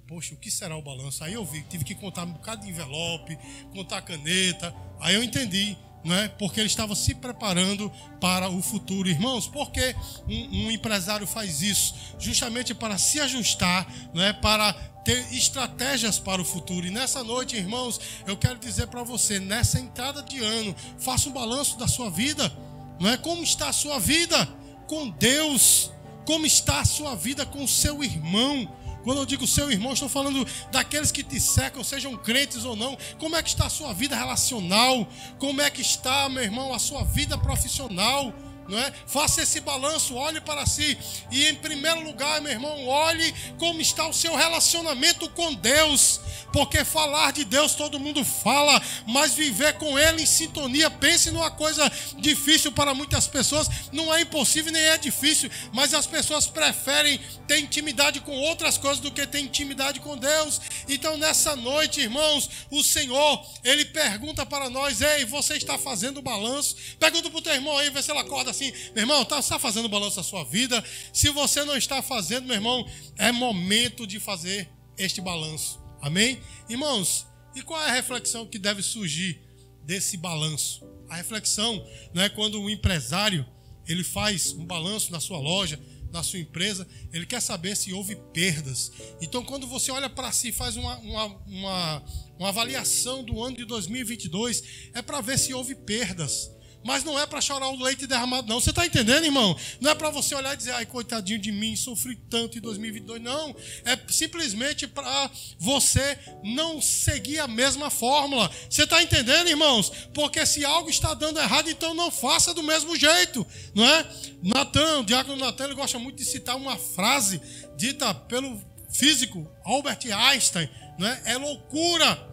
poxa, 0.08 0.34
o 0.34 0.38
que 0.38 0.50
será 0.50 0.76
o 0.78 0.82
balanço? 0.82 1.24
Aí 1.24 1.34
eu 1.34 1.46
vi, 1.46 1.64
tive 1.64 1.84
que 1.84 1.96
contar 1.96 2.24
um 2.24 2.34
bocado 2.34 2.64
de 2.64 2.70
envelope, 2.70 3.38
contar 3.74 4.02
caneta. 4.02 4.74
Aí 5.00 5.16
eu 5.16 5.24
entendi, 5.24 5.78
né? 6.04 6.30
Porque 6.40 6.60
ele 6.60 6.68
estava 6.68 6.96
se 6.96 7.16
preparando 7.16 7.92
para 8.20 8.50
o 8.50 8.62
futuro. 8.62 9.10
Irmãos, 9.10 9.48
por 9.48 9.72
que 9.72 9.96
um, 10.28 10.66
um 10.66 10.72
empresário 10.72 11.28
faz 11.28 11.62
isso? 11.62 11.96
Justamente 12.20 12.74
para 12.74 12.98
se 12.98 13.20
ajustar, 13.20 13.88
né? 14.14 14.34
Para 14.34 14.74
ter 15.04 15.34
estratégias 15.34 16.18
para 16.18 16.42
o 16.42 16.46
futuro. 16.46 16.86
E 16.86 16.92
nessa 16.92 17.24
noite, 17.24 17.58
irmãos, 17.58 18.00
eu 18.26 18.38
quero 18.38 18.58
dizer 18.58 18.88
para 18.88 19.04
você, 19.04 19.40
nessa 19.40 19.80
entrada 19.80 20.24
de 20.24 20.40
ano, 20.40 20.76
faça 20.98 21.30
um 21.30 21.34
balanço 21.34 21.78
da 21.78 21.88
sua 21.88 22.10
vida. 22.10 22.52
Não 23.00 23.10
é 23.10 23.18
como 23.18 23.44
está 23.44 23.70
a 23.70 23.74
sua 23.74 24.00
vida 24.00 24.48
com 24.88 25.10
Deus? 25.10 25.92
Como 26.26 26.46
está 26.46 26.80
a 26.80 26.86
sua 26.86 27.16
vida 27.16 27.46
com 27.46 27.64
o 27.64 27.68
seu 27.68 28.04
irmão? 28.04 28.70
Quando 29.04 29.18
eu 29.20 29.26
digo 29.26 29.46
seu 29.46 29.70
irmão, 29.70 29.94
estou 29.94 30.08
falando 30.08 30.48
daqueles 30.72 31.12
que 31.12 31.24
te 31.24 31.40
secam, 31.40 31.84
sejam 31.84 32.16
crentes 32.16 32.64
ou 32.64 32.76
não. 32.76 32.98
Como 33.20 33.36
é 33.36 33.44
que 33.44 33.50
está 33.50 33.66
a 33.66 33.70
sua 33.70 33.94
vida 33.94 34.16
relacional? 34.16 35.06
Como 35.38 35.62
é 35.62 35.70
que 35.70 35.82
está, 35.82 36.30
meu 36.30 36.44
irmão, 36.44 36.74
a 36.74 36.80
sua 36.80 37.04
vida 37.04 37.38
profissional? 37.38 38.34
Não 38.68 38.78
é? 38.78 38.92
Faça 39.08 39.42
esse 39.42 39.60
balanço, 39.60 40.16
olhe 40.16 40.42
para 40.42 40.66
si 40.66 40.98
e 41.32 41.48
em 41.48 41.56
primeiro 41.56 42.02
lugar, 42.02 42.42
meu 42.42 42.52
irmão, 42.52 42.88
olhe 42.88 43.34
como 43.58 43.82
está 43.82 44.08
o 44.08 44.14
seu 44.14 44.36
relacionamento 44.36 45.30
com 45.30 45.54
Deus, 45.54 46.20
porque 46.52 46.86
falar 46.86 47.32
de 47.32 47.44
Deus 47.44 47.76
todo 47.76 48.00
mundo 48.00 48.24
fala, 48.24 48.82
mas 49.08 49.34
viver 49.34 49.74
com 49.74 49.98
Ele 49.98 50.24
em 50.24 50.26
sintonia, 50.26 50.90
pense 50.90 51.32
numa 51.32 51.52
coisa 51.52 51.92
difícil 52.18 52.72
para 52.72 52.94
muitas 52.94 53.28
pessoas, 53.28 53.68
não 53.92 54.14
é 54.14 54.22
impossível 54.22 54.72
nem 54.72 54.82
é 54.82 54.98
difícil, 54.98 55.50
mas 55.74 55.94
as 55.94 56.08
pessoas 56.08 56.48
preferem 56.48 57.20
ter 57.48 57.60
intimidade 57.60 58.20
com 58.22 58.32
outras 58.32 58.78
coisas 58.78 59.00
do 59.00 59.12
que 59.12 59.26
ter 59.26 59.40
intimidade 59.40 60.00
com 60.00 60.18
Deus. 60.18 60.62
Então 60.88 61.18
nessa 61.18 61.56
noite, 61.56 62.02
irmãos, 62.02 62.50
o 62.70 62.84
Senhor 62.84 63.46
ele 63.64 63.86
pergunta 63.86 64.46
para 64.46 64.70
nós: 64.70 65.02
ei, 65.02 65.26
você 65.26 65.56
está 65.56 65.78
fazendo 65.78 66.22
balanço? 66.22 66.76
Pergunta 67.00 67.30
para 67.30 67.40
o 67.40 67.42
teu 67.42 67.54
irmão 67.54 67.78
aí, 67.78 67.90
vê 67.90 68.02
se 68.02 68.12
ela 68.12 68.22
acorda 68.22 68.53
assim, 68.56 68.72
meu 68.94 69.04
irmão, 69.04 69.26
tá, 69.26 69.40
está 69.40 69.60
fazendo 69.60 69.90
balanço 69.90 70.18
da 70.18 70.24
sua 70.24 70.44
vida? 70.44 70.84
Se 71.12 71.30
você 71.30 71.64
não 71.64 71.76
está 71.76 72.02
fazendo, 72.02 72.46
meu 72.46 72.56
irmão, 72.56 72.88
é 73.18 73.32
momento 73.32 74.08
de 74.08 74.20
fazer 74.20 74.70
este 74.98 75.20
balanço. 75.20 75.82
Amém? 76.02 76.40
Irmãos, 76.70 77.28
e 77.56 77.62
qual 77.62 77.82
é 77.82 77.90
a 77.90 77.94
reflexão 77.94 78.46
que 78.46 78.58
deve 78.58 78.82
surgir 78.82 79.42
desse 79.84 80.18
balanço? 80.18 80.86
A 81.10 81.16
reflexão 81.16 81.86
não 82.14 82.24
é 82.24 82.30
quando 82.30 82.60
um 82.60 82.70
empresário 82.70 83.46
ele 83.88 84.04
faz 84.04 84.54
um 84.54 84.66
balanço 84.66 85.12
na 85.12 85.20
sua 85.20 85.38
loja, 85.38 85.80
na 86.14 86.22
sua 86.22 86.40
empresa, 86.40 86.88
ele 87.12 87.26
quer 87.26 87.42
saber 87.42 87.76
se 87.76 87.92
houve 87.92 88.16
perdas. 88.32 88.92
Então, 89.20 89.44
quando 89.44 89.66
você 89.66 89.92
olha 89.92 90.10
para 90.10 90.32
si, 90.32 90.52
faz 90.52 90.78
uma, 90.78 90.96
uma, 91.00 91.26
uma, 91.48 92.06
uma 92.38 92.50
avaliação 92.50 93.24
do 93.24 93.42
ano 93.44 93.58
de 93.58 93.66
2022, 93.66 94.64
é 94.94 95.02
para 95.02 95.22
ver 95.22 95.40
se 95.40 95.54
houve 95.54 95.74
perdas. 95.74 96.52
Mas 96.84 97.04
não 97.04 97.18
é 97.18 97.26
para 97.26 97.40
chorar 97.42 97.70
o 97.70 97.82
leite 97.82 98.06
derramado, 98.06 98.48
não. 98.48 98.60
Você 98.60 98.72
está 98.72 98.86
entendendo, 98.86 99.24
irmão? 99.24 99.56
Não 99.80 99.92
é 99.92 99.96
para 99.96 100.10
você 100.10 100.36
olhar 100.36 100.54
e 100.54 100.58
dizer, 100.58 100.72
ai, 100.72 100.86
coitadinho 100.86 101.40
de 101.40 101.52
mim, 101.52 101.76
sofri 101.76 102.16
tanto 102.30 102.58
em 102.58 102.62
2022. 102.62 103.22
Não. 103.22 103.56
É 103.86 103.98
simplesmente 104.10 104.88
para 104.88 105.30
você 105.58 106.18
não 106.44 106.82
seguir 106.82 107.40
a 107.40 107.48
mesma 107.48 107.90
fórmula. 107.90 108.52
Você 108.70 108.84
está 108.84 109.02
entendendo, 109.02 109.48
irmãos? 109.48 109.92
Porque 110.14 110.46
se 110.46 110.66
algo 110.66 110.90
está 110.90 111.14
dando 111.14 111.40
errado, 111.40 111.70
então 111.70 111.94
não 111.94 112.12
faça 112.12 112.54
do 112.54 112.64
mesmo 112.64 112.96
jeito. 112.96 113.46
Não 113.74 113.86
é? 113.86 114.06
Natan, 114.42 115.00
o 115.00 115.06
diácono 115.06 115.38
Natan, 115.38 115.66
ele 115.66 115.76
gosta 115.76 115.98
muito 115.98 116.18
de 116.18 116.26
citar 116.26 116.56
uma 116.56 116.78
frase 116.78 117.42
dita 117.78 118.14
pelo 118.14 118.62
físico 118.90 119.50
Albert 119.64 120.00
Einstein. 120.12 120.70
Não 120.98 121.08
é? 121.08 121.22
é 121.26 121.38
loucura 121.38 122.33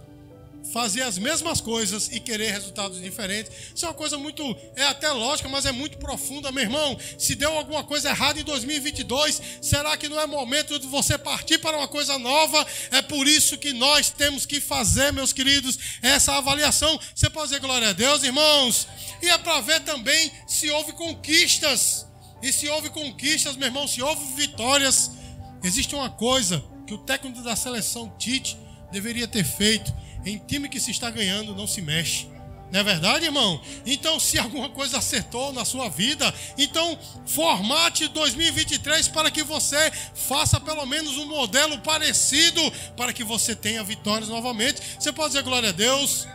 fazer 0.73 1.03
as 1.03 1.19
mesmas 1.19 1.61
coisas 1.61 2.09
e 2.13 2.21
querer 2.21 2.53
resultados 2.53 3.01
diferentes. 3.01 3.53
Isso 3.75 3.85
é 3.85 3.89
uma 3.89 3.95
coisa 3.95 4.17
muito, 4.17 4.57
é 4.77 4.85
até 4.85 5.11
lógica, 5.11 5.49
mas 5.49 5.67
é 5.67 5.73
muito 5.73 5.99
profunda, 5.99 6.53
meu 6.53 6.63
irmão. 6.63 6.99
Se 7.19 7.35
deu 7.35 7.53
alguma 7.53 7.85
coisa 7.85 8.11
errada 8.11 8.41
em 8.41 8.45
2022, 8.45 9.41
será 9.61 9.97
que 9.97 10.09
não 10.09 10.21
é 10.21 10.27
momento 10.27 10.79
de 10.79 10.87
você 10.87 11.19
partir 11.19 11.59
para 11.59 11.77
uma 11.77 11.89
coisa 11.89 12.19
nova? 12.19 12.67
É 12.91 13.03
por 13.03 13.27
isso 13.27 13.59
que 13.59 13.73
nós 13.73 14.11
temos 14.11 14.47
que 14.47 14.61
fazer, 14.61 15.13
meus 15.13 15.33
queridos, 15.33 15.79
essa 16.03 16.37
avaliação. 16.37 16.99
Você 17.15 17.29
pode 17.29 17.49
dizer 17.49 17.61
glória 17.61 17.89
a 17.89 17.93
Deus, 17.93 18.23
irmãos? 18.23 18.87
E 19.23 19.29
é 19.29 19.39
para 19.39 19.61
ver 19.61 19.81
também 19.81 20.31
se 20.47 20.71
houve 20.71 20.93
conquistas. 20.93 22.07
E 22.43 22.53
se 22.53 22.69
houve 22.69 22.89
conquistas, 22.89 23.57
meu 23.57 23.67
irmão, 23.69 23.87
se 23.87 24.01
houve 24.01 24.25
vitórias, 24.35 25.11
existe 25.63 25.95
uma 25.95 26.09
coisa 26.09 26.65
que 26.87 26.95
o 26.95 26.99
técnico 26.99 27.43
da 27.43 27.55
seleção 27.55 28.11
Tite 28.19 28.57
deveria 28.91 29.29
ter 29.29 29.45
feito 29.45 29.93
em 30.25 30.39
time 30.39 30.69
que 30.69 30.81
se 30.81 30.91
está 30.91 31.11
ganhando, 31.11 31.55
não 31.55 31.67
se 31.67 31.81
mexe. 31.81 32.29
Não 32.71 32.79
é 32.79 32.85
verdade, 32.85 33.25
irmão? 33.25 33.61
Então, 33.85 34.21
se 34.21 34.39
alguma 34.39 34.69
coisa 34.69 34.99
acertou 34.99 35.53
na 35.53 35.65
sua 35.65 35.89
vida, 35.89 36.33
então 36.57 36.97
formate 37.27 38.07
2023 38.09 39.09
para 39.09 39.31
que 39.31 39.43
você 39.43 39.91
faça 40.15 40.61
pelo 40.61 40.87
menos 40.87 41.17
um 41.17 41.27
modelo 41.27 41.79
parecido 41.81 42.61
para 42.97 43.13
que 43.13 43.25
você 43.25 43.57
tenha 43.57 43.83
vitórias 43.83 44.29
novamente. 44.29 44.81
Você 44.99 45.13
pode 45.13 45.31
dizer 45.31 45.43
glória 45.43 45.71
a 45.71 45.73
Deus? 45.73 46.29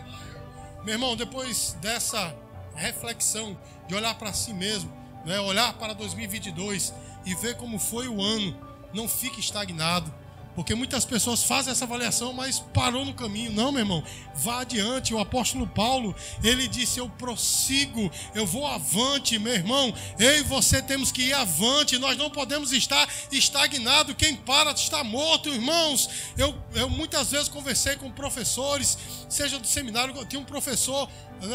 Meu 0.83 0.95
irmão, 0.95 1.15
depois 1.15 1.77
dessa 1.81 2.35
reflexão 2.75 3.57
de 3.87 3.95
olhar 3.95 4.15
para 4.15 4.33
si 4.33 4.53
mesmo, 4.53 4.91
né, 5.25 5.39
olhar 5.39 5.73
para 5.73 5.93
2022 5.93 6.93
e 7.25 7.33
ver 7.35 7.55
como 7.55 7.79
foi 7.79 8.09
o 8.09 8.21
ano, 8.21 8.55
não 8.93 9.07
fique 9.07 9.39
estagnado 9.39 10.13
porque 10.55 10.73
muitas 10.73 11.03
pessoas 11.03 11.43
fazem 11.43 11.71
essa 11.71 11.85
avaliação, 11.85 12.31
mas 12.31 12.59
parou 12.73 13.03
no 13.03 13.13
caminho. 13.13 13.51
Não, 13.51 13.71
meu 13.71 13.81
irmão, 13.81 14.03
vá 14.35 14.61
adiante. 14.61 15.13
O 15.13 15.19
apóstolo 15.19 15.67
Paulo, 15.67 16.15
ele 16.43 16.67
disse: 16.67 16.99
Eu 16.99 17.09
prossigo, 17.09 18.09
eu 18.33 18.45
vou 18.45 18.65
avante, 18.65 19.37
meu 19.37 19.53
irmão. 19.53 19.93
Eu 20.17 20.37
e 20.37 20.43
você 20.43 20.81
temos 20.81 21.11
que 21.11 21.23
ir 21.23 21.33
avante. 21.33 21.97
Nós 21.97 22.17
não 22.17 22.29
podemos 22.29 22.71
estar 22.71 23.07
estagnado. 23.31 24.15
Quem 24.15 24.35
para 24.35 24.71
está 24.71 25.03
morto, 25.03 25.49
irmãos. 25.49 26.09
Eu, 26.37 26.55
eu 26.73 26.89
muitas 26.89 27.31
vezes 27.31 27.49
conversei 27.49 27.95
com 27.97 28.09
professores, 28.11 28.97
seja 29.29 29.59
do 29.59 29.67
seminário, 29.67 30.13
tinha 30.25 30.39
um 30.39 30.45
professor 30.45 31.09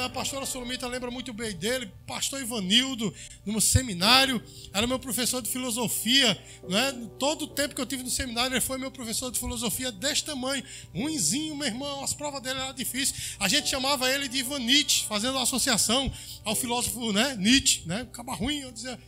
a 0.05 0.09
pastora 0.09 0.47
Solomita 0.47 0.87
lembra 0.87 1.11
muito 1.11 1.33
bem 1.33 1.53
dele, 1.53 1.91
pastor 2.07 2.41
Ivanildo, 2.41 3.13
no 3.45 3.61
seminário, 3.61 4.43
era 4.73 4.87
meu 4.87 4.99
professor 4.99 5.43
de 5.43 5.49
filosofia. 5.49 6.39
Né? 6.69 7.09
Todo 7.19 7.43
o 7.43 7.49
tempo 7.49 7.75
que 7.75 7.81
eu 7.81 7.87
tive 7.87 8.03
no 8.03 8.11
seminário, 8.11 8.55
ele 8.55 8.61
foi 8.61 8.79
meu 8.79 8.91
professor 8.91 9.31
de 9.31 9.39
filosofia 9.39 9.91
deste 9.91 10.25
tamanho. 10.25 10.63
Ruinzinho, 10.95 11.57
meu 11.57 11.67
irmão, 11.67 12.05
as 12.05 12.13
provas 12.13 12.43
dele 12.43 12.61
eram 12.61 12.75
difíceis. 12.75 13.37
A 13.41 13.49
gente 13.49 13.69
chamava 13.69 14.11
ele 14.11 14.29
de 14.29 14.39
Ivan 14.39 14.61
Nietzsche, 14.61 15.07
fazendo 15.07 15.39
associação 15.39 16.13
ao 16.45 16.55
filósofo 16.55 17.13
né? 17.13 17.37
Nietzsche. 17.37 17.83
Né? 17.87 18.03
Acaba 18.03 18.35
ruim, 18.35 18.61
eu 18.61 18.73
dizia, 18.73 18.99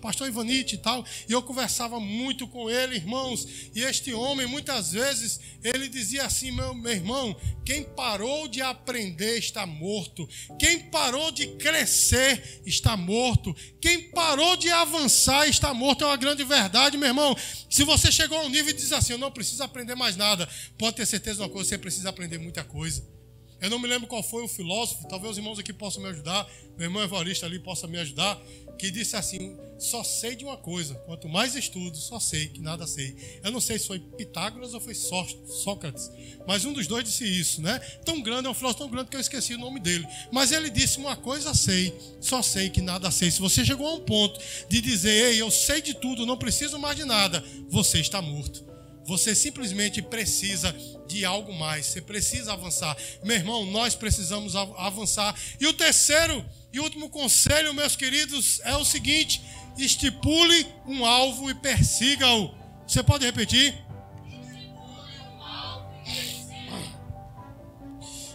pastor 0.00 0.28
Ivanite 0.28 0.74
e 0.74 0.78
tal, 0.78 1.04
e 1.28 1.32
eu 1.32 1.42
conversava 1.42 1.98
muito 1.98 2.46
com 2.46 2.70
ele, 2.70 2.96
irmãos, 2.96 3.46
e 3.74 3.82
este 3.82 4.12
homem, 4.12 4.46
muitas 4.46 4.92
vezes, 4.92 5.40
ele 5.62 5.88
dizia 5.88 6.24
assim: 6.24 6.50
meu, 6.50 6.74
meu 6.74 6.92
irmão, 6.92 7.36
quem 7.64 7.82
parou 7.82 8.46
de 8.46 8.62
aprender 8.62 9.38
está 9.38 9.66
morto, 9.66 10.28
quem 10.58 10.78
parou 10.90 11.32
de 11.32 11.46
crescer 11.56 12.62
está 12.64 12.96
morto, 12.96 13.54
quem 13.80 14.10
parou 14.10 14.56
de 14.56 14.70
avançar 14.70 15.48
está 15.48 15.72
morto, 15.74 16.04
é 16.04 16.06
uma 16.06 16.16
grande 16.16 16.44
verdade, 16.44 16.96
meu 16.96 17.08
irmão. 17.08 17.36
Se 17.68 17.82
você 17.84 18.12
chegou 18.12 18.38
a 18.38 18.42
um 18.42 18.48
nível 18.48 18.70
e 18.70 18.76
diz 18.76 18.92
assim: 18.92 19.14
eu 19.14 19.18
não 19.18 19.32
preciso 19.32 19.62
aprender 19.62 19.94
mais 19.94 20.16
nada, 20.16 20.48
pode 20.78 20.96
ter 20.96 21.06
certeza 21.06 21.36
de 21.36 21.42
uma 21.42 21.48
coisa, 21.48 21.70
você 21.70 21.78
precisa 21.78 22.08
aprender 22.08 22.38
muita 22.38 22.62
coisa. 22.62 23.15
Eu 23.60 23.70
não 23.70 23.78
me 23.78 23.88
lembro 23.88 24.06
qual 24.06 24.22
foi 24.22 24.42
o 24.42 24.48
filósofo, 24.48 25.08
talvez 25.08 25.32
os 25.32 25.38
irmãos 25.38 25.58
aqui 25.58 25.72
possam 25.72 26.02
me 26.02 26.08
ajudar, 26.10 26.46
meu 26.76 26.86
irmão 26.86 27.02
Evarista 27.02 27.46
ali 27.46 27.58
possa 27.58 27.86
me 27.86 27.98
ajudar, 27.98 28.38
que 28.78 28.90
disse 28.90 29.16
assim: 29.16 29.56
só 29.78 30.04
sei 30.04 30.36
de 30.36 30.44
uma 30.44 30.56
coisa, 30.58 30.94
quanto 31.06 31.28
mais 31.28 31.54
estudo, 31.54 31.96
só 31.96 32.20
sei 32.20 32.48
que 32.48 32.60
nada 32.60 32.86
sei. 32.86 33.16
Eu 33.42 33.50
não 33.50 33.60
sei 33.60 33.78
se 33.78 33.86
foi 33.86 33.98
Pitágoras 33.98 34.74
ou 34.74 34.80
foi 34.80 34.94
Sócrates, 34.94 36.10
mas 36.46 36.64
um 36.66 36.72
dos 36.72 36.86
dois 36.86 37.04
disse 37.04 37.24
isso, 37.24 37.62
né? 37.62 37.78
Tão 38.04 38.20
grande, 38.20 38.46
é 38.46 38.50
um 38.50 38.54
filósofo 38.54 38.80
tão 38.80 38.90
grande 38.90 39.08
que 39.08 39.16
eu 39.16 39.20
esqueci 39.20 39.54
o 39.54 39.58
nome 39.58 39.80
dele. 39.80 40.06
Mas 40.30 40.52
ele 40.52 40.68
disse: 40.68 40.98
uma 40.98 41.16
coisa 41.16 41.54
sei, 41.54 41.96
só 42.20 42.42
sei 42.42 42.68
que 42.68 42.82
nada 42.82 43.10
sei. 43.10 43.30
Se 43.30 43.40
você 43.40 43.64
chegou 43.64 43.86
a 43.88 43.94
um 43.94 44.00
ponto 44.00 44.38
de 44.68 44.80
dizer, 44.82 45.32
ei, 45.32 45.40
eu 45.40 45.50
sei 45.50 45.80
de 45.80 45.94
tudo, 45.94 46.26
não 46.26 46.36
preciso 46.36 46.78
mais 46.78 46.96
de 46.96 47.04
nada, 47.04 47.42
você 47.68 48.00
está 48.00 48.20
morto. 48.20 48.75
Você 49.06 49.34
simplesmente 49.34 50.02
precisa 50.02 50.74
de 51.06 51.24
algo 51.24 51.54
mais. 51.54 51.86
Você 51.86 52.00
precisa 52.00 52.52
avançar. 52.52 52.96
Meu 53.22 53.36
irmão, 53.36 53.64
nós 53.66 53.94
precisamos 53.94 54.56
avançar. 54.56 55.34
E 55.60 55.66
o 55.66 55.72
terceiro 55.72 56.44
e 56.72 56.80
último 56.80 57.08
conselho, 57.08 57.72
meus 57.72 57.94
queridos, 57.94 58.60
é 58.64 58.76
o 58.76 58.84
seguinte: 58.84 59.42
estipule 59.78 60.66
um 60.86 61.06
alvo 61.06 61.48
e 61.48 61.54
persiga-o. 61.54 62.52
Você 62.86 63.02
pode 63.02 63.24
repetir? 63.24 63.74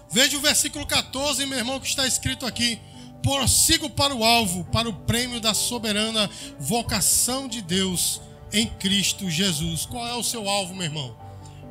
Veja 0.09 0.37
o 0.37 0.41
versículo 0.41 0.85
14, 0.85 1.45
meu 1.45 1.57
irmão, 1.57 1.79
que 1.79 1.87
está 1.87 2.07
escrito 2.07 2.45
aqui. 2.45 2.79
Prossigo 3.21 3.89
para 3.89 4.15
o 4.15 4.23
alvo, 4.23 4.63
para 4.65 4.89
o 4.89 4.93
prêmio 4.93 5.39
da 5.39 5.53
soberana 5.53 6.29
vocação 6.59 7.47
de 7.47 7.61
Deus 7.61 8.19
em 8.53 8.67
Cristo 8.67 9.29
Jesus. 9.29 9.85
Qual 9.85 10.07
é 10.07 10.15
o 10.15 10.23
seu 10.23 10.47
alvo, 10.49 10.73
meu 10.73 10.85
irmão? 10.85 11.15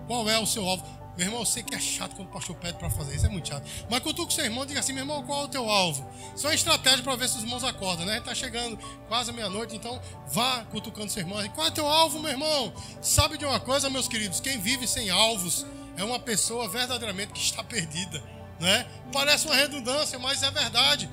Qual 0.07 0.29
é 0.29 0.39
o 0.39 0.47
seu 0.47 0.67
alvo? 0.67 0.85
Meu 1.17 1.27
irmão, 1.27 1.41
eu 1.41 1.47
sei 1.47 1.63
que 1.63 1.75
é 1.75 1.79
chato 1.79 2.17
quando 2.17 2.29
o 2.29 2.31
pastor 2.31 2.57
pede 2.57 2.79
para 2.79 2.89
fazer 2.89 3.15
isso, 3.15 3.27
é 3.27 3.29
muito 3.29 3.49
chato. 3.49 3.69
Mas 3.91 4.01
quando 4.01 4.25
com 4.25 4.31
seu 4.31 4.45
irmão, 4.45 4.65
diga 4.65 4.81
assim, 4.81 4.93
meu 4.93 5.03
irmão, 5.03 5.23
qual 5.25 5.43
é 5.43 5.45
o 5.45 5.49
teu 5.49 5.69
alvo? 5.69 6.09
Isso 6.35 6.49
é 6.49 6.55
estratégia 6.55 7.03
para 7.03 7.15
ver 7.15 7.29
se 7.29 7.37
os 7.37 7.43
irmãos 7.43 7.63
acordam, 7.63 8.07
né? 8.07 8.19
Está 8.19 8.35
chegando 8.35 8.79
quase 9.07 9.31
meia-noite, 9.33 9.77
então 9.77 10.01
vá 10.33 10.65
cutucando 10.71 11.11
seu 11.11 11.21
irmão. 11.21 11.47
Qual 11.51 11.67
é 11.67 11.71
o 11.71 11.73
teu 11.73 11.87
alvo, 11.87 12.21
meu 12.21 12.31
irmão? 12.31 12.73
Sabe 13.03 13.37
de 13.37 13.45
uma 13.45 13.61
coisa, 13.61 13.91
meus 13.91 14.09
queridos? 14.09 14.41
Quem 14.41 14.59
vive 14.59 14.87
sem 14.87 15.11
alvos 15.11 15.67
é 15.97 16.05
uma 16.05 16.19
pessoa 16.19 16.69
verdadeiramente 16.69 17.33
que 17.33 17.41
está 17.41 17.63
perdida, 17.63 18.23
né? 18.59 18.87
Parece 19.13 19.45
uma 19.45 19.57
redundância, 19.57 20.19
mas 20.19 20.43
é 20.43 20.51
verdade. 20.51 21.11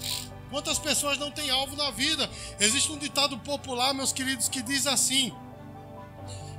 Quantas 0.50 0.80
pessoas 0.80 1.18
não 1.18 1.30
têm 1.30 1.50
alvo 1.50 1.76
na 1.76 1.92
vida? 1.92 2.30
Existe 2.60 2.90
um 2.92 2.98
ditado 2.98 3.38
popular, 3.40 3.94
meus 3.94 4.14
queridos, 4.14 4.48
que 4.48 4.62
diz 4.62 4.88
assim: 4.88 5.34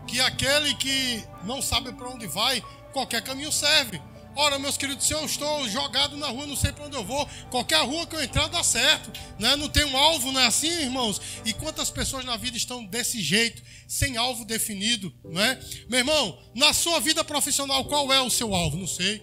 que 0.08 0.20
aquele 0.20 0.74
que 0.74 1.22
não 1.44 1.60
sabe 1.60 1.92
para 1.92 2.08
onde 2.08 2.26
vai 2.26 2.62
qualquer 2.92 3.22
caminho 3.22 3.52
serve. 3.52 4.00
Ora, 4.34 4.58
meus 4.58 4.76
queridos, 4.76 5.04
se 5.04 5.12
eu 5.12 5.24
estou 5.24 5.68
jogado 5.68 6.16
na 6.16 6.28
rua, 6.28 6.46
não 6.46 6.54
sei 6.56 6.72
para 6.72 6.86
onde 6.86 6.96
eu 6.96 7.04
vou, 7.04 7.28
qualquer 7.50 7.84
rua 7.84 8.06
que 8.06 8.14
eu 8.14 8.22
entrar 8.22 8.46
dá 8.46 8.62
certo, 8.62 9.10
né? 9.38 9.56
Não 9.56 9.68
tem 9.68 9.84
um 9.84 9.96
alvo, 9.96 10.30
não 10.30 10.40
é 10.40 10.46
assim, 10.46 10.68
irmãos? 10.68 11.20
E 11.44 11.52
quantas 11.52 11.90
pessoas 11.90 12.24
na 12.24 12.36
vida 12.36 12.56
estão 12.56 12.84
desse 12.84 13.20
jeito, 13.20 13.60
sem 13.88 14.16
alvo 14.16 14.44
definido, 14.44 15.12
não 15.24 15.42
é? 15.42 15.60
Meu 15.88 15.98
irmão, 15.98 16.38
na 16.54 16.72
sua 16.72 17.00
vida 17.00 17.24
profissional, 17.24 17.84
qual 17.86 18.12
é 18.12 18.20
o 18.20 18.30
seu 18.30 18.54
alvo? 18.54 18.76
Não 18.76 18.86
sei. 18.86 19.22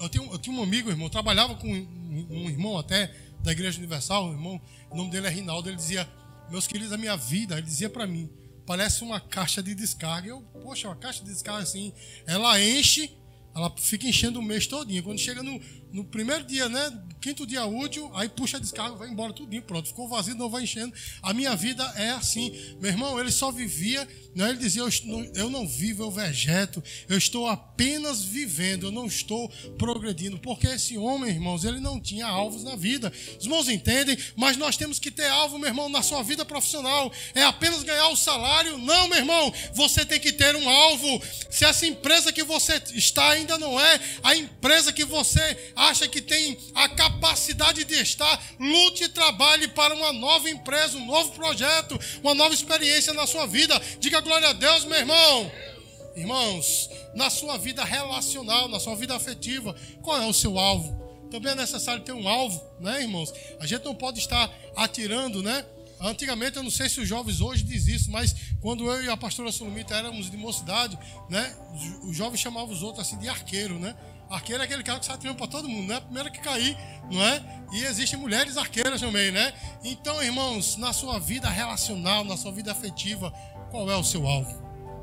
Eu, 0.00 0.08
tenho, 0.08 0.32
eu 0.32 0.38
tinha 0.38 0.56
um 0.56 0.62
amigo, 0.62 0.88
irmão, 0.88 1.10
trabalhava 1.10 1.54
com 1.54 1.68
um, 1.68 2.26
um 2.30 2.48
irmão 2.48 2.78
até 2.78 3.14
da 3.40 3.52
Igreja 3.52 3.78
Universal, 3.78 4.28
um 4.28 4.32
irmão, 4.32 4.60
o 4.90 4.96
nome 4.96 5.10
dele 5.10 5.26
é 5.26 5.30
Rinaldo, 5.30 5.68
ele 5.68 5.76
dizia, 5.76 6.08
meus 6.50 6.66
queridos, 6.66 6.92
a 6.92 6.96
minha 6.96 7.16
vida, 7.16 7.58
ele 7.58 7.66
dizia 7.66 7.90
para 7.90 8.06
mim, 8.06 8.30
parece 8.68 9.02
uma 9.02 9.18
caixa 9.18 9.62
de 9.62 9.74
descarga. 9.74 10.28
Eu, 10.28 10.42
poxa, 10.62 10.88
uma 10.88 10.94
caixa 10.94 11.24
de 11.24 11.30
descarga 11.30 11.62
assim, 11.62 11.90
ela 12.26 12.60
enche, 12.60 13.10
ela 13.56 13.74
fica 13.78 14.06
enchendo 14.06 14.38
o 14.38 14.42
mês 14.42 14.66
todinho. 14.66 15.02
Quando 15.02 15.18
chega 15.18 15.42
no, 15.42 15.58
no 15.92 16.04
primeiro 16.04 16.44
dia, 16.44 16.68
né? 16.68 17.02
Quinto 17.20 17.46
dia 17.46 17.64
útil, 17.64 18.10
aí 18.14 18.28
puxa 18.28 18.58
a 18.58 18.60
descarga, 18.60 18.94
vai 18.96 19.08
embora 19.08 19.32
tudinho, 19.32 19.62
pronto. 19.62 19.88
Ficou 19.88 20.08
vazio, 20.08 20.34
não 20.34 20.48
vai 20.48 20.62
enchendo. 20.62 20.92
A 21.20 21.34
minha 21.34 21.56
vida 21.56 21.82
é 21.96 22.10
assim. 22.10 22.76
Meu 22.80 22.90
irmão, 22.90 23.18
ele 23.18 23.32
só 23.32 23.50
vivia, 23.50 24.06
né? 24.34 24.50
ele 24.50 24.58
dizia: 24.58 24.82
eu, 24.82 24.88
eu 25.34 25.50
não 25.50 25.66
vivo, 25.66 26.04
eu 26.04 26.10
vegeto, 26.10 26.82
eu 27.08 27.18
estou 27.18 27.48
apenas 27.48 28.22
vivendo, 28.22 28.86
eu 28.86 28.92
não 28.92 29.06
estou 29.06 29.48
progredindo. 29.76 30.38
Porque 30.38 30.68
esse 30.68 30.96
homem, 30.96 31.30
irmãos, 31.30 31.64
ele 31.64 31.80
não 31.80 32.00
tinha 32.00 32.26
alvos 32.26 32.62
na 32.62 32.76
vida. 32.76 33.12
Os 33.38 33.44
irmãos 33.44 33.68
entendem, 33.68 34.16
mas 34.36 34.56
nós 34.56 34.76
temos 34.76 34.98
que 34.98 35.10
ter 35.10 35.26
alvo, 35.26 35.58
meu 35.58 35.68
irmão, 35.68 35.88
na 35.88 36.02
sua 36.02 36.22
vida 36.22 36.44
profissional. 36.44 37.12
É 37.34 37.42
apenas 37.42 37.82
ganhar 37.82 38.08
o 38.08 38.16
salário? 38.16 38.78
Não, 38.78 39.08
meu 39.08 39.18
irmão, 39.18 39.52
você 39.74 40.04
tem 40.04 40.20
que 40.20 40.32
ter 40.32 40.54
um 40.54 40.68
alvo. 40.68 41.20
Se 41.50 41.64
essa 41.64 41.86
empresa 41.86 42.32
que 42.32 42.44
você 42.44 42.80
está 42.94 43.30
ainda 43.30 43.58
não 43.58 43.80
é 43.80 44.00
a 44.22 44.36
empresa 44.36 44.92
que 44.92 45.04
você 45.04 45.72
acha 45.78 46.08
que 46.08 46.20
tem 46.20 46.58
a 46.74 46.88
capacidade 46.88 47.84
de 47.84 47.94
estar, 47.94 48.42
lute 48.58 49.04
e 49.04 49.08
trabalhe 49.08 49.68
para 49.68 49.94
uma 49.94 50.12
nova 50.12 50.50
empresa, 50.50 50.98
um 50.98 51.06
novo 51.06 51.30
projeto, 51.32 51.98
uma 52.20 52.34
nova 52.34 52.52
experiência 52.52 53.14
na 53.14 53.26
sua 53.28 53.46
vida. 53.46 53.80
Diga 54.00 54.20
glória 54.20 54.48
a 54.48 54.52
Deus, 54.52 54.84
meu 54.84 54.98
irmão. 54.98 55.52
Irmãos, 56.16 56.90
na 57.14 57.30
sua 57.30 57.56
vida 57.56 57.84
relacional, 57.84 58.68
na 58.68 58.80
sua 58.80 58.96
vida 58.96 59.14
afetiva, 59.14 59.74
qual 60.02 60.20
é 60.20 60.26
o 60.26 60.32
seu 60.32 60.58
alvo? 60.58 60.98
Também 61.30 61.52
é 61.52 61.54
necessário 61.54 62.02
ter 62.02 62.12
um 62.12 62.28
alvo, 62.28 62.60
né, 62.80 63.02
irmãos? 63.02 63.32
A 63.60 63.66
gente 63.66 63.84
não 63.84 63.94
pode 63.94 64.18
estar 64.18 64.52
atirando, 64.74 65.42
né? 65.42 65.64
Antigamente, 66.00 66.56
eu 66.56 66.62
não 66.62 66.70
sei 66.70 66.88
se 66.88 67.00
os 67.00 67.08
jovens 67.08 67.40
hoje 67.40 67.62
dizem 67.62 67.94
isso, 67.94 68.10
mas 68.10 68.34
quando 68.60 68.84
eu 68.90 69.04
e 69.04 69.08
a 69.08 69.16
pastora 69.16 69.52
Solomita 69.52 69.94
éramos 69.94 70.30
de 70.30 70.36
mocidade, 70.36 70.98
né? 71.28 71.56
Os 72.02 72.16
jovens 72.16 72.40
chamavam 72.40 72.70
os 72.70 72.82
outros 72.82 73.06
assim 73.06 73.18
de 73.18 73.28
arqueiro, 73.28 73.78
né? 73.78 73.94
Arqueiro 74.30 74.62
é 74.62 74.66
aquele 74.66 74.82
cara 74.82 74.98
que 74.98 75.06
sai 75.06 75.14
atirando 75.14 75.38
para 75.38 75.46
todo 75.46 75.68
mundo, 75.68 75.88
né? 75.88 76.00
Primeiro 76.00 76.30
que 76.30 76.38
cair, 76.40 76.76
não 77.10 77.22
é? 77.22 77.42
E 77.72 77.84
existem 77.84 78.18
mulheres 78.18 78.56
arqueiras 78.56 79.00
também, 79.00 79.30
né? 79.32 79.52
Então, 79.82 80.22
irmãos, 80.22 80.76
na 80.76 80.92
sua 80.92 81.18
vida 81.18 81.48
relacional, 81.48 82.24
na 82.24 82.36
sua 82.36 82.52
vida 82.52 82.70
afetiva, 82.70 83.32
qual 83.70 83.90
é 83.90 83.96
o 83.96 84.04
seu 84.04 84.26
alvo? 84.26 84.62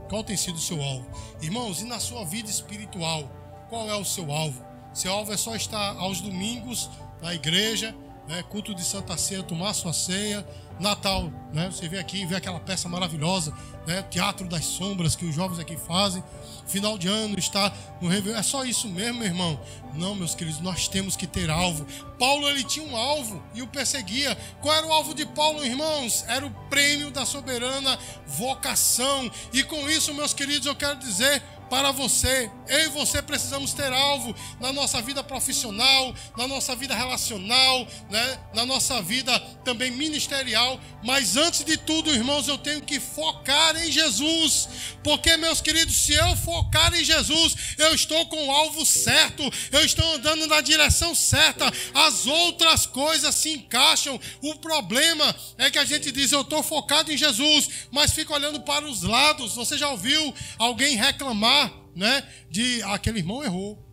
Qual 0.09 0.23
tem 0.23 0.37
sido 0.37 0.55
o 0.55 0.61
seu 0.61 0.81
alvo? 0.81 1.07
Irmãos, 1.41 1.81
e 1.81 1.85
na 1.85 1.99
sua 1.99 2.23
vida 2.23 2.49
espiritual, 2.49 3.29
qual 3.69 3.89
é 3.89 3.95
o 3.95 4.05
seu 4.05 4.31
alvo? 4.31 4.63
Seu 4.93 5.11
alvo 5.11 5.33
é 5.33 5.37
só 5.37 5.55
estar 5.55 5.97
aos 5.97 6.21
domingos 6.21 6.89
na 7.21 7.33
igreja, 7.33 7.95
né? 8.27 8.43
culto 8.43 8.73
de 8.75 8.83
Santa 8.83 9.17
Ceia, 9.17 9.41
tomar 9.41 9.73
sua 9.73 9.93
ceia, 9.93 10.47
Natal, 10.79 11.31
né? 11.53 11.69
Você 11.71 11.87
vê 11.87 11.99
aqui, 11.99 12.25
vê 12.25 12.35
aquela 12.35 12.59
peça 12.59 12.89
maravilhosa, 12.89 13.53
né? 13.87 14.03
Teatro 14.03 14.47
das 14.47 14.65
Sombras 14.65 15.15
que 15.15 15.25
os 15.25 15.33
jovens 15.33 15.59
aqui 15.59 15.77
fazem. 15.77 16.23
Final 16.67 16.97
de 16.97 17.07
ano 17.07 17.37
está 17.37 17.71
no 18.01 18.09
Réveillon. 18.09 18.37
É 18.37 18.43
só 18.43 18.65
isso 18.65 18.89
mesmo, 18.89 19.19
meu 19.19 19.27
irmão? 19.27 19.59
Não, 19.93 20.15
meus 20.15 20.35
queridos, 20.35 20.59
nós 20.59 20.87
temos 20.87 21.15
que 21.15 21.25
ter 21.25 21.49
alvo. 21.49 21.85
Paulo 22.19 22.47
ele 22.49 22.63
tinha 22.63 22.85
um 22.85 22.97
alvo 22.97 23.41
e 23.53 23.61
o 23.61 23.67
perseguia. 23.67 24.37
Qual 24.61 24.75
era 24.75 24.85
o 24.85 24.91
alvo 24.91 25.13
de 25.13 25.25
Paulo, 25.25 25.63
irmãos? 25.63 26.25
Era 26.27 26.45
o 26.45 26.51
prêmio 26.69 27.11
da 27.11 27.25
soberana 27.25 27.97
vocação. 28.27 29.31
E 29.53 29.63
com 29.63 29.89
isso, 29.89 30.13
meus 30.13 30.33
queridos, 30.33 30.65
eu 30.65 30.75
quero 30.75 30.97
dizer 30.99 31.41
para 31.69 31.91
você. 31.91 32.49
Eu 32.67 32.79
e 32.85 32.89
você 32.89 33.21
precisamos 33.21 33.73
ter 33.73 33.91
alvo 33.91 34.35
na 34.59 34.71
nossa 34.71 35.01
vida 35.01 35.23
profissional, 35.23 36.13
na 36.37 36.47
nossa 36.47 36.75
vida 36.75 36.95
relacional, 36.95 37.87
né? 38.09 38.39
na 38.53 38.65
nossa 38.65 39.01
vida 39.01 39.37
também 39.63 39.91
ministerial. 39.91 40.79
Mas 41.03 41.37
antes 41.37 41.63
de 41.63 41.77
tudo, 41.77 42.13
irmãos, 42.13 42.47
eu 42.47 42.57
tenho 42.57 42.81
que 42.81 42.99
focar 42.99 43.75
em 43.77 43.91
Jesus. 43.91 44.67
Porque, 45.03 45.37
meus 45.37 45.61
queridos, 45.61 45.95
se 45.95 46.13
eu 46.13 46.35
focar 46.37 46.93
em 46.93 47.03
Jesus, 47.03 47.55
eu 47.77 47.93
estou 47.93 48.25
com 48.27 48.47
o 48.47 48.51
alvo 48.51 48.85
certo, 48.85 49.43
eu 49.71 49.85
estou 49.85 50.15
andando 50.15 50.47
na 50.47 50.61
direção 50.61 51.13
certa. 51.13 51.71
As 51.93 52.25
outras 52.25 52.85
coisas 52.85 53.35
se 53.35 53.51
encaixam. 53.51 54.19
O 54.41 54.55
problema 54.55 55.35
é 55.57 55.69
que 55.69 55.77
a 55.77 55.85
gente 55.85 56.11
diz, 56.11 56.31
eu 56.31 56.41
estou 56.41 56.63
focado 56.63 57.11
em 57.11 57.17
Jesus, 57.17 57.69
mas 57.91 58.11
fica 58.11 58.33
olhando 58.33 58.61
para 58.61 58.85
os 58.85 59.03
lados. 59.03 59.55
Você 59.55 59.77
já 59.77 59.89
ouviu 59.89 60.33
alguém 60.57 60.95
reclamar? 60.95 61.64
Né, 61.95 62.27
de 62.49 62.81
ah, 62.83 62.95
aquele 62.95 63.19
irmão 63.19 63.43
errou, 63.43 63.83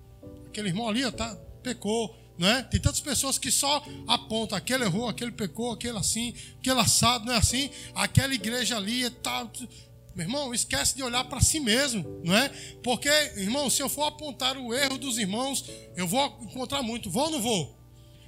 aquele 0.46 0.68
irmão 0.68 0.88
ali 0.88 1.10
tá, 1.12 1.34
pecou, 1.62 2.14
né? 2.36 2.66
Tem 2.70 2.80
tantas 2.80 3.00
pessoas 3.00 3.38
que 3.38 3.50
só 3.50 3.84
apontam, 4.06 4.58
aquele 4.58 4.84
errou, 4.84 5.08
aquele 5.08 5.30
pecou, 5.30 5.72
aquele 5.72 5.98
assim, 5.98 6.34
aquele 6.58 6.80
assado, 6.80 7.24
não 7.24 7.34
é 7.34 7.36
assim? 7.36 7.70
Aquela 7.94 8.34
igreja 8.34 8.76
ali 8.76 9.08
tá 9.08 9.48
meu 10.14 10.26
irmão, 10.26 10.52
esquece 10.52 10.94
de 10.94 11.02
olhar 11.02 11.24
para 11.24 11.40
si 11.40 11.58
mesmo, 11.58 12.04
não 12.22 12.36
é? 12.36 12.48
Porque, 12.82 13.08
irmão, 13.36 13.70
se 13.70 13.82
eu 13.82 13.88
for 13.88 14.04
apontar 14.04 14.58
o 14.58 14.74
erro 14.74 14.98
dos 14.98 15.16
irmãos, 15.16 15.64
eu 15.96 16.06
vou 16.06 16.38
encontrar 16.42 16.82
muito. 16.82 17.10
Vou 17.10 17.24
ou 17.24 17.30
não 17.30 17.40
vou? 17.40 17.81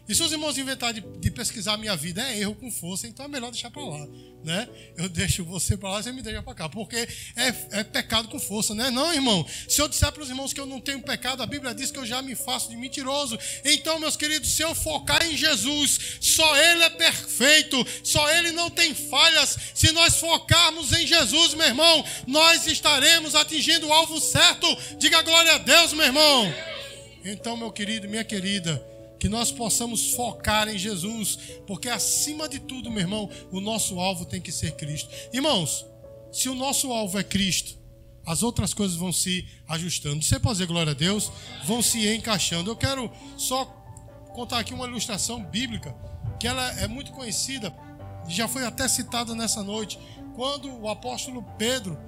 E 0.07 0.15
se 0.15 0.23
os 0.23 0.31
irmãos 0.31 0.59
inventarem 0.59 1.01
de, 1.01 1.19
de 1.19 1.31
pesquisar 1.31 1.79
minha 1.79 1.97
vida 1.97 2.23
é 2.23 2.41
erro 2.41 2.55
com 2.55 2.71
força, 2.71 3.07
então 3.07 3.25
é 3.25 3.29
melhor 3.29 3.51
deixar 3.51 3.71
para 3.71 3.83
lá, 3.83 4.07
né? 4.45 4.69
Eu 4.99 5.09
deixo 5.09 5.43
você 5.45 5.79
para 5.79 5.89
lá, 5.89 6.03
você 6.03 6.13
me 6.13 6.21
deixa 6.21 6.43
para 6.43 6.55
cá, 6.55 6.69
porque 6.69 7.09
é, 7.35 7.79
é 7.81 7.85
pecado 7.85 8.29
com 8.29 8.39
força, 8.39 8.75
né? 8.75 8.91
Não, 8.91 9.15
irmão. 9.15 9.47
Se 9.67 9.81
eu 9.81 9.89
disser 9.89 10.13
para 10.13 10.23
os 10.23 10.29
irmãos 10.29 10.53
que 10.53 10.61
eu 10.61 10.67
não 10.67 10.79
tenho 10.79 11.01
pecado, 11.01 11.43
a 11.43 11.47
Bíblia 11.47 11.75
diz 11.75 11.91
que 11.91 11.99
eu 11.99 12.05
já 12.05 12.21
me 12.21 12.35
faço 12.35 12.69
de 12.69 12.77
mentiroso. 12.77 13.39
Então, 13.65 13.99
meus 13.99 14.15
queridos, 14.15 14.51
se 14.51 14.63
eu 14.63 14.75
focar 14.75 15.25
em 15.27 15.37
Jesus, 15.37 16.19
só 16.21 16.55
Ele 16.55 16.83
é 16.83 16.91
perfeito, 16.91 17.87
só 18.03 18.31
Ele 18.31 18.53
não 18.53 18.69
tem 18.69 18.95
falhas. 18.95 19.57
Se 19.75 19.91
nós 19.93 20.17
focarmos 20.17 20.93
em 20.93 21.07
Jesus, 21.07 21.55
meu 21.55 21.67
irmão, 21.67 22.05
nós 22.27 22.67
estaremos 22.67 23.35
atingindo 23.35 23.87
o 23.87 23.93
alvo 23.93 24.21
certo. 24.21 24.67
Diga 24.99 25.23
glória 25.23 25.55
a 25.55 25.59
Deus, 25.59 25.95
meu 25.95 26.05
irmão. 26.05 26.55
Então, 27.25 27.57
meu 27.57 27.73
querido, 27.73 28.07
minha 28.07 28.23
querida 28.23 28.94
que 29.25 29.29
nós 29.31 29.51
possamos 29.51 30.13
focar 30.13 30.69
em 30.69 30.77
Jesus, 30.77 31.39
porque 31.67 31.89
acima 31.89 32.47
de 32.47 32.61
tudo, 32.61 32.91
meu 32.91 33.01
irmão, 33.01 33.31
o 33.51 33.59
nosso 33.59 33.99
alvo 33.99 34.27
tem 34.27 34.39
que 34.39 34.53
ser 34.53 34.73
Cristo. 34.73 35.09
Irmãos, 35.33 35.87
se 36.31 36.47
o 36.51 36.55
nosso 36.55 36.93
alvo 36.93 37.19
é 37.19 37.25
Cristo, 37.25 37.75
as 38.27 38.43
outras 38.43 38.75
coisas 38.75 38.99
vão 38.99 39.11
se 39.11 39.49
ajustando. 39.67 40.23
Você 40.23 40.39
pode 40.39 40.57
dizer 40.57 40.67
glória 40.67 40.91
a 40.91 40.95
Deus? 40.95 41.33
Vão 41.65 41.81
se 41.81 42.07
encaixando. 42.07 42.71
Eu 42.71 42.77
quero 42.77 43.11
só 43.39 43.65
contar 44.35 44.59
aqui 44.59 44.75
uma 44.75 44.87
ilustração 44.87 45.43
bíblica, 45.43 45.97
que 46.39 46.47
ela 46.47 46.79
é 46.79 46.87
muito 46.87 47.11
conhecida, 47.13 47.75
já 48.29 48.47
foi 48.47 48.67
até 48.67 48.87
citada 48.87 49.35
nessa 49.35 49.63
noite, 49.63 49.99
quando 50.37 50.71
o 50.71 50.87
apóstolo 50.87 51.43
Pedro, 51.57 51.99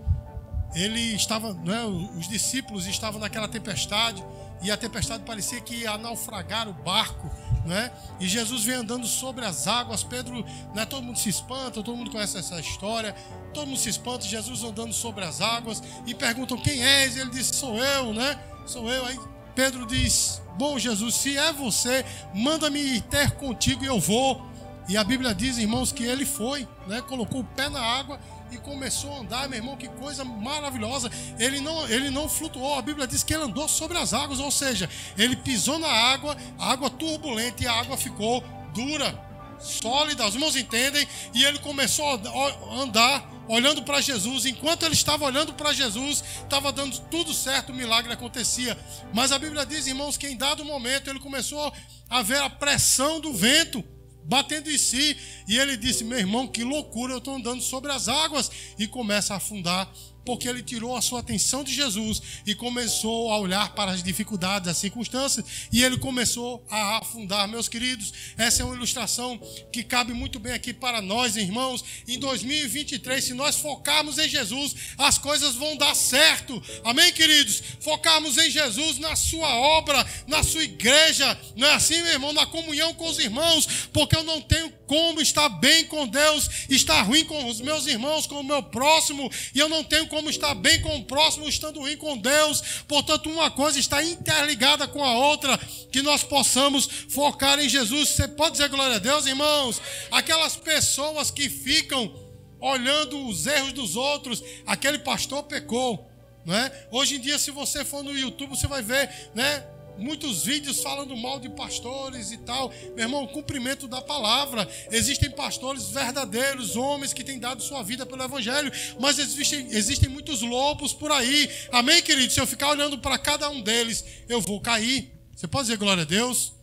ele 0.74 1.14
estava, 1.14 1.54
né, 1.54 1.82
os 2.18 2.28
discípulos 2.28 2.86
estavam 2.86 3.18
naquela 3.18 3.48
tempestade, 3.48 4.22
e 4.62 4.70
a 4.70 4.76
tempestade 4.76 5.22
parecia 5.24 5.60
que 5.60 5.74
ia 5.74 5.96
naufragar 5.98 6.68
o 6.68 6.72
barco, 6.72 7.30
né? 7.64 7.90
E 8.18 8.26
Jesus 8.26 8.64
vem 8.64 8.76
andando 8.76 9.06
sobre 9.06 9.44
as 9.44 9.66
águas. 9.66 10.02
Pedro, 10.02 10.44
né? 10.74 10.86
Todo 10.86 11.02
mundo 11.02 11.18
se 11.18 11.28
espanta, 11.28 11.82
todo 11.82 11.96
mundo 11.96 12.10
conhece 12.10 12.38
essa 12.38 12.58
história. 12.58 13.14
Todo 13.52 13.66
mundo 13.66 13.78
se 13.78 13.88
espanta, 13.88 14.24
Jesus 14.24 14.62
andando 14.62 14.92
sobre 14.92 15.24
as 15.24 15.40
águas 15.40 15.82
e 16.06 16.14
perguntam 16.14 16.56
quem 16.56 16.82
és? 16.82 17.16
Ele 17.16 17.30
diz: 17.30 17.48
Sou 17.48 17.76
eu, 17.78 18.14
né? 18.14 18.38
Sou 18.66 18.90
eu. 18.90 19.04
Aí 19.04 19.18
Pedro 19.54 19.86
diz: 19.86 20.40
Bom 20.56 20.78
Jesus, 20.78 21.14
se 21.16 21.36
é 21.36 21.52
você, 21.52 22.04
manda-me 22.34 23.00
ter 23.02 23.32
contigo 23.32 23.84
e 23.84 23.86
eu 23.86 24.00
vou. 24.00 24.44
E 24.88 24.96
a 24.96 25.02
Bíblia 25.02 25.34
diz, 25.34 25.58
irmãos, 25.58 25.90
que 25.90 26.04
ele 26.04 26.24
foi, 26.24 26.66
né? 26.86 27.02
Colocou 27.02 27.40
o 27.40 27.44
pé 27.44 27.68
na 27.68 27.80
água 27.80 28.20
e 28.50 28.56
começou 28.58 29.12
a 29.12 29.20
andar, 29.20 29.48
meu 29.48 29.58
irmão, 29.58 29.76
que 29.76 29.88
coisa 29.88 30.24
maravilhosa. 30.24 31.10
Ele 31.38 31.60
não, 31.60 31.88
ele 31.88 32.10
não 32.10 32.28
flutuou, 32.28 32.78
a 32.78 32.82
Bíblia 32.82 33.06
diz 33.06 33.22
que 33.22 33.34
ele 33.34 33.44
andou 33.44 33.68
sobre 33.68 33.98
as 33.98 34.12
águas, 34.12 34.40
ou 34.40 34.50
seja, 34.50 34.88
ele 35.16 35.36
pisou 35.36 35.78
na 35.78 35.88
água, 35.88 36.36
água 36.58 36.90
turbulenta 36.90 37.62
e 37.62 37.66
a 37.66 37.72
água 37.72 37.96
ficou 37.96 38.42
dura, 38.74 39.18
sólida. 39.58 40.26
Os 40.26 40.34
irmãos 40.34 40.56
entendem? 40.56 41.06
E 41.34 41.44
ele 41.44 41.58
começou 41.58 42.04
a 42.06 42.74
andar 42.82 43.30
olhando 43.48 43.82
para 43.82 44.00
Jesus. 44.00 44.44
Enquanto 44.44 44.84
ele 44.84 44.94
estava 44.94 45.24
olhando 45.24 45.54
para 45.54 45.72
Jesus, 45.72 46.22
estava 46.42 46.72
dando 46.72 46.98
tudo 47.10 47.32
certo, 47.32 47.72
o 47.72 47.74
milagre 47.74 48.12
acontecia. 48.12 48.78
Mas 49.12 49.32
a 49.32 49.38
Bíblia 49.38 49.64
diz, 49.64 49.86
irmãos, 49.86 50.16
que 50.16 50.26
em 50.26 50.36
dado 50.36 50.64
momento 50.64 51.08
ele 51.08 51.20
começou 51.20 51.72
a 52.08 52.22
ver 52.22 52.40
a 52.40 52.50
pressão 52.50 53.20
do 53.20 53.32
vento 53.32 53.84
batendo 54.26 54.70
em 54.70 54.78
si. 54.78 55.16
E 55.48 55.58
ele 55.58 55.76
disse: 55.76 56.04
Meu 56.04 56.18
irmão, 56.18 56.46
que 56.46 56.64
loucura, 56.64 57.14
eu 57.14 57.18
estou 57.18 57.34
andando 57.34 57.62
sobre 57.62 57.90
as 57.92 58.08
águas. 58.08 58.50
E 58.78 58.86
começa 58.86 59.34
a 59.34 59.38
afundar 59.38 59.90
porque 60.26 60.48
ele 60.48 60.62
tirou 60.62 60.96
a 60.96 61.00
sua 61.00 61.20
atenção 61.20 61.62
de 61.62 61.72
Jesus 61.72 62.20
e 62.44 62.54
começou 62.54 63.32
a 63.32 63.38
olhar 63.38 63.72
para 63.74 63.92
as 63.92 64.02
dificuldades, 64.02 64.68
as 64.68 64.76
circunstâncias, 64.76 65.46
e 65.72 65.84
ele 65.84 65.96
começou 65.96 66.62
a 66.68 66.98
afundar. 66.98 67.46
Meus 67.46 67.68
queridos, 67.68 68.12
essa 68.36 68.62
é 68.62 68.64
uma 68.64 68.74
ilustração 68.74 69.40
que 69.72 69.84
cabe 69.84 70.12
muito 70.12 70.40
bem 70.40 70.52
aqui 70.52 70.74
para 70.74 71.00
nós, 71.00 71.36
irmãos. 71.36 71.84
Em 72.08 72.18
2023, 72.18 73.24
se 73.24 73.34
nós 73.34 73.56
focarmos 73.56 74.18
em 74.18 74.28
Jesus, 74.28 74.74
as 74.98 75.16
coisas 75.16 75.54
vão 75.54 75.76
dar 75.76 75.94
certo. 75.94 76.60
Amém, 76.84 77.12
queridos? 77.12 77.62
Focarmos 77.80 78.36
em 78.36 78.50
Jesus, 78.50 78.98
na 78.98 79.14
sua 79.14 79.54
obra, 79.54 80.04
na 80.26 80.42
sua 80.42 80.64
igreja, 80.64 81.38
não 81.54 81.68
é 81.68 81.74
assim, 81.74 82.02
meu 82.02 82.12
irmão? 82.12 82.32
Na 82.32 82.46
comunhão 82.46 82.92
com 82.94 83.08
os 83.08 83.20
irmãos, 83.20 83.88
porque 83.92 84.16
eu 84.16 84.24
não 84.24 84.40
tenho 84.40 84.72
como 84.86 85.20
estar 85.20 85.48
bem 85.48 85.84
com 85.84 86.06
Deus, 86.06 86.48
estar 86.68 87.02
ruim 87.02 87.24
com 87.24 87.48
os 87.48 87.60
meus 87.60 87.86
irmãos, 87.86 88.26
com 88.26 88.40
o 88.40 88.44
meu 88.44 88.62
próximo, 88.62 89.30
e 89.54 89.58
eu 89.58 89.68
não 89.68 89.84
tenho 89.84 90.06
como 90.06 90.15
estar 90.30 90.54
bem 90.54 90.80
com 90.82 90.96
o 90.96 91.04
próximo 91.04 91.48
estando 91.48 91.80
ruim 91.80 91.96
com 91.96 92.16
Deus. 92.16 92.82
Portanto, 92.88 93.28
uma 93.28 93.50
coisa 93.50 93.78
está 93.78 94.02
interligada 94.02 94.88
com 94.88 95.04
a 95.04 95.14
outra, 95.14 95.58
que 95.90 96.02
nós 96.02 96.22
possamos 96.22 96.86
focar 97.08 97.58
em 97.58 97.68
Jesus. 97.68 98.10
Você 98.10 98.28
pode 98.28 98.52
dizer 98.52 98.68
glória 98.68 98.96
a 98.96 99.00
Deus, 99.00 99.26
irmãos? 99.26 99.80
Aquelas 100.10 100.56
pessoas 100.56 101.30
que 101.30 101.48
ficam 101.48 102.12
olhando 102.60 103.26
os 103.26 103.46
erros 103.46 103.72
dos 103.72 103.96
outros, 103.96 104.42
aquele 104.66 104.98
pastor 104.98 105.42
pecou. 105.44 106.10
Né? 106.44 106.70
Hoje 106.90 107.16
em 107.16 107.20
dia, 107.20 107.38
se 107.38 107.50
você 107.50 107.84
for 107.84 108.02
no 108.02 108.16
YouTube, 108.16 108.50
você 108.50 108.66
vai 108.66 108.82
ver, 108.82 109.10
né? 109.34 109.64
Muitos 109.98 110.44
vídeos 110.44 110.82
falando 110.82 111.16
mal 111.16 111.38
de 111.40 111.48
pastores 111.48 112.32
e 112.32 112.38
tal. 112.38 112.72
Meu 112.94 113.04
irmão, 113.04 113.26
cumprimento 113.26 113.88
da 113.88 114.00
palavra. 114.00 114.68
Existem 114.90 115.30
pastores 115.30 115.88
verdadeiros, 115.88 116.76
homens 116.76 117.12
que 117.12 117.24
têm 117.24 117.38
dado 117.38 117.62
sua 117.62 117.82
vida 117.82 118.04
pelo 118.04 118.22
Evangelho, 118.22 118.72
mas 118.98 119.18
existem, 119.18 119.68
existem 119.70 120.08
muitos 120.08 120.42
lobos 120.42 120.92
por 120.92 121.10
aí. 121.10 121.50
Amém, 121.72 122.02
querido? 122.02 122.32
Se 122.32 122.40
eu 122.40 122.46
ficar 122.46 122.70
olhando 122.70 122.98
para 122.98 123.18
cada 123.18 123.48
um 123.50 123.60
deles, 123.60 124.04
eu 124.28 124.40
vou 124.40 124.60
cair. 124.60 125.12
Você 125.34 125.46
pode 125.46 125.66
dizer 125.66 125.78
glória 125.78 126.02
a 126.02 126.06
Deus? 126.06 126.54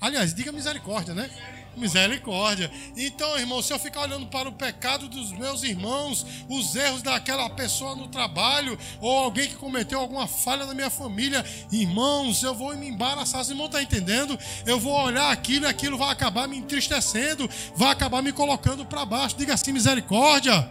Aliás, 0.00 0.32
diga 0.32 0.50
misericórdia, 0.52 1.14
né? 1.14 1.59
Misericórdia. 1.76 2.70
Então, 2.96 3.38
irmão, 3.38 3.62
se 3.62 3.72
eu 3.72 3.78
ficar 3.78 4.02
olhando 4.02 4.26
para 4.26 4.48
o 4.48 4.52
pecado 4.52 5.08
dos 5.08 5.32
meus 5.32 5.62
irmãos, 5.62 6.26
os 6.48 6.74
erros 6.74 7.02
daquela 7.02 7.48
pessoa 7.50 7.94
no 7.94 8.08
trabalho, 8.08 8.78
ou 9.00 9.18
alguém 9.18 9.48
que 9.48 9.54
cometeu 9.54 10.00
alguma 10.00 10.26
falha 10.26 10.66
na 10.66 10.74
minha 10.74 10.90
família, 10.90 11.44
irmãos, 11.70 12.42
eu 12.42 12.54
vou 12.54 12.76
me 12.76 12.88
embaraçar. 12.88 13.44
Vocês 13.44 13.56
não 13.56 13.66
estão 13.66 13.80
entendendo? 13.80 14.38
Eu 14.66 14.78
vou 14.78 14.92
olhar 14.92 15.30
aquilo 15.30 15.66
e 15.66 15.68
aquilo 15.68 15.96
vai 15.96 16.10
acabar 16.10 16.48
me 16.48 16.58
entristecendo, 16.58 17.48
vai 17.74 17.90
acabar 17.90 18.22
me 18.22 18.32
colocando 18.32 18.84
para 18.84 19.04
baixo. 19.04 19.36
Diga 19.36 19.54
assim, 19.54 19.72
misericórdia. 19.72 20.70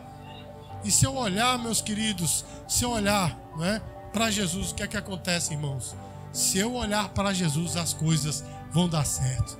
E 0.83 0.91
se 0.91 1.05
eu 1.05 1.15
olhar, 1.15 1.57
meus 1.57 1.81
queridos, 1.81 2.45
se 2.67 2.83
eu 2.83 2.91
olhar, 2.91 3.37
não 3.57 3.65
é? 3.65 3.81
Para 4.13 4.31
Jesus, 4.31 4.71
o 4.71 4.75
que 4.75 4.83
é 4.83 4.87
que 4.87 4.97
acontece, 4.97 5.53
irmãos? 5.53 5.95
se 6.31 6.57
eu 6.57 6.73
olhar 6.73 7.09
para 7.09 7.33
Jesus, 7.33 7.75
as 7.75 7.93
coisas 7.93 8.43
vão 8.71 8.87
dar 8.87 9.05
certo. 9.05 9.57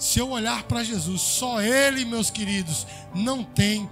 Se 0.00 0.18
eu 0.18 0.30
olhar 0.30 0.62
para 0.62 0.82
Jesus, 0.82 1.20
só 1.20 1.60
Ele, 1.60 2.06
meus 2.06 2.30
queridos, 2.30 2.86
não 3.14 3.44
tem 3.44 3.86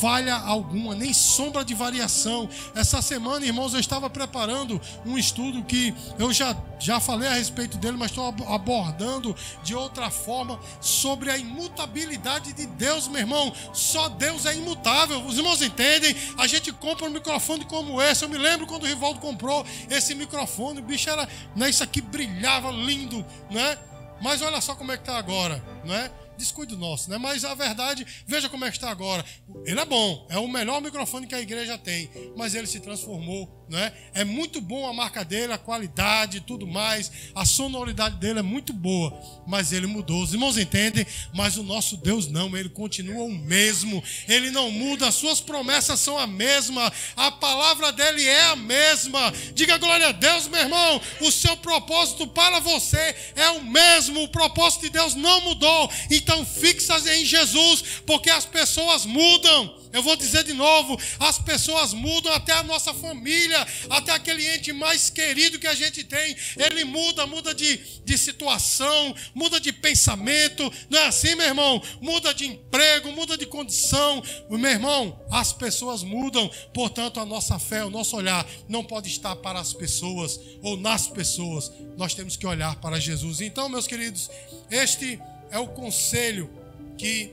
falha 0.00 0.34
alguma, 0.34 0.94
nem 0.94 1.14
sombra 1.14 1.64
de 1.64 1.72
variação. 1.72 2.46
Essa 2.74 3.00
semana, 3.00 3.46
irmãos, 3.46 3.72
eu 3.72 3.80
estava 3.80 4.10
preparando 4.10 4.78
um 5.06 5.16
estudo 5.16 5.64
que 5.64 5.94
eu 6.18 6.30
já, 6.30 6.54
já 6.78 7.00
falei 7.00 7.28
a 7.28 7.34
respeito 7.34 7.78
dele, 7.78 7.96
mas 7.96 8.10
estou 8.10 8.26
abordando 8.48 9.34
de 9.62 9.74
outra 9.74 10.10
forma 10.10 10.60
sobre 10.78 11.30
a 11.30 11.38
imutabilidade 11.38 12.52
de 12.52 12.66
Deus, 12.66 13.08
meu 13.08 13.20
irmão. 13.20 13.50
Só 13.72 14.10
Deus 14.10 14.44
é 14.44 14.54
imutável. 14.54 15.24
Os 15.24 15.38
irmãos 15.38 15.62
entendem? 15.62 16.14
A 16.36 16.46
gente 16.46 16.70
compra 16.70 17.06
um 17.06 17.10
microfone 17.10 17.64
como 17.64 18.02
esse. 18.02 18.24
Eu 18.24 18.28
me 18.28 18.36
lembro 18.36 18.66
quando 18.66 18.82
o 18.82 18.86
Rivaldo 18.86 19.20
comprou 19.20 19.64
esse 19.88 20.14
microfone, 20.14 20.80
o 20.80 20.82
bicho 20.82 21.08
era, 21.08 21.26
né, 21.54 21.70
isso 21.70 21.82
aqui 21.82 22.02
brilhava 22.02 22.70
lindo, 22.70 23.24
né? 23.50 23.78
Mas 24.20 24.42
olha 24.42 24.60
só 24.60 24.74
como 24.74 24.92
é 24.92 24.96
que 24.96 25.02
está 25.02 25.18
agora, 25.18 25.62
não 25.84 25.94
é? 25.94 26.10
Descuido 26.36 26.76
nosso, 26.76 27.10
né? 27.10 27.18
Mas 27.18 27.44
a 27.44 27.54
verdade, 27.54 28.06
veja 28.26 28.48
como 28.48 28.64
é 28.64 28.70
que 28.70 28.76
está 28.76 28.90
agora. 28.90 29.24
Ele 29.64 29.80
é 29.80 29.84
bom, 29.84 30.26
é 30.30 30.38
o 30.38 30.48
melhor 30.48 30.80
microfone 30.80 31.26
que 31.26 31.34
a 31.34 31.40
igreja 31.40 31.76
tem, 31.78 32.10
mas 32.36 32.54
ele 32.54 32.66
se 32.66 32.80
transformou, 32.80 33.66
né? 33.68 33.92
É 34.14 34.24
muito 34.24 34.60
bom 34.60 34.86
a 34.86 34.92
marca 34.92 35.24
dele, 35.24 35.52
a 35.52 35.58
qualidade, 35.58 36.40
tudo 36.40 36.66
mais, 36.66 37.10
a 37.34 37.44
sonoridade 37.44 38.16
dele 38.16 38.38
é 38.38 38.42
muito 38.42 38.72
boa, 38.72 39.18
mas 39.46 39.72
ele 39.72 39.86
mudou. 39.86 40.22
Os 40.22 40.32
irmãos 40.32 40.58
entendem, 40.58 41.06
mas 41.34 41.56
o 41.56 41.62
nosso 41.62 41.96
Deus 41.96 42.28
não, 42.28 42.56
ele 42.56 42.68
continua 42.68 43.24
o 43.24 43.32
mesmo. 43.32 44.02
Ele 44.28 44.50
não 44.50 44.70
muda, 44.70 45.08
as 45.08 45.14
suas 45.14 45.40
promessas 45.40 46.00
são 46.00 46.18
a 46.18 46.26
mesma, 46.26 46.92
a 47.16 47.30
palavra 47.30 47.92
dele 47.92 48.24
é 48.24 48.44
a 48.44 48.56
mesma. 48.56 49.32
Diga 49.54 49.78
glória 49.78 50.08
a 50.08 50.12
Deus, 50.12 50.48
meu 50.48 50.60
irmão. 50.60 51.00
O 51.20 51.30
seu 51.30 51.56
propósito 51.56 52.26
para 52.26 52.60
você 52.60 53.14
é 53.34 53.50
o 53.50 53.64
mesmo. 53.64 54.22
O 54.22 54.28
propósito 54.28 54.82
de 54.82 54.90
Deus 54.90 55.14
não 55.14 55.40
mudou. 55.42 55.90
E 56.10 56.20
então 56.26 56.44
fixas 56.44 57.06
em 57.06 57.24
Jesus, 57.24 58.00
porque 58.04 58.28
as 58.28 58.44
pessoas 58.44 59.06
mudam. 59.06 59.78
Eu 59.92 60.02
vou 60.02 60.16
dizer 60.16 60.42
de 60.42 60.52
novo: 60.52 61.00
as 61.20 61.38
pessoas 61.38 61.94
mudam, 61.94 62.32
até 62.32 62.52
a 62.52 62.64
nossa 62.64 62.92
família, 62.92 63.64
até 63.88 64.10
aquele 64.10 64.44
ente 64.54 64.72
mais 64.72 65.08
querido 65.08 65.56
que 65.60 65.68
a 65.68 65.74
gente 65.74 66.02
tem, 66.02 66.36
ele 66.56 66.84
muda, 66.84 67.28
muda 67.28 67.54
de, 67.54 67.76
de 68.04 68.18
situação, 68.18 69.14
muda 69.32 69.60
de 69.60 69.72
pensamento, 69.72 70.70
não 70.90 70.98
é 70.98 71.06
assim, 71.06 71.36
meu 71.36 71.46
irmão? 71.46 71.80
Muda 72.00 72.34
de 72.34 72.46
emprego, 72.46 73.12
muda 73.12 73.38
de 73.38 73.46
condição. 73.46 74.20
Meu 74.50 74.68
irmão, 74.68 75.24
as 75.30 75.52
pessoas 75.52 76.02
mudam, 76.02 76.50
portanto, 76.74 77.20
a 77.20 77.24
nossa 77.24 77.56
fé, 77.56 77.84
o 77.84 77.90
nosso 77.90 78.16
olhar 78.16 78.44
não 78.68 78.82
pode 78.82 79.08
estar 79.08 79.36
para 79.36 79.60
as 79.60 79.72
pessoas 79.72 80.40
ou 80.60 80.76
nas 80.76 81.06
pessoas, 81.06 81.70
nós 81.96 82.14
temos 82.14 82.36
que 82.36 82.46
olhar 82.46 82.74
para 82.76 82.98
Jesus. 82.98 83.40
Então, 83.40 83.68
meus 83.68 83.86
queridos, 83.86 84.28
este 84.68 85.20
é 85.50 85.58
o 85.58 85.68
conselho 85.68 86.50
que 86.98 87.32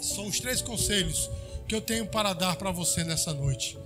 são 0.00 0.26
os 0.26 0.38
três 0.40 0.62
conselhos 0.62 1.30
que 1.66 1.74
eu 1.74 1.80
tenho 1.80 2.06
para 2.06 2.32
dar 2.32 2.56
para 2.56 2.70
você 2.70 3.04
nessa 3.04 3.34
noite. 3.34 3.76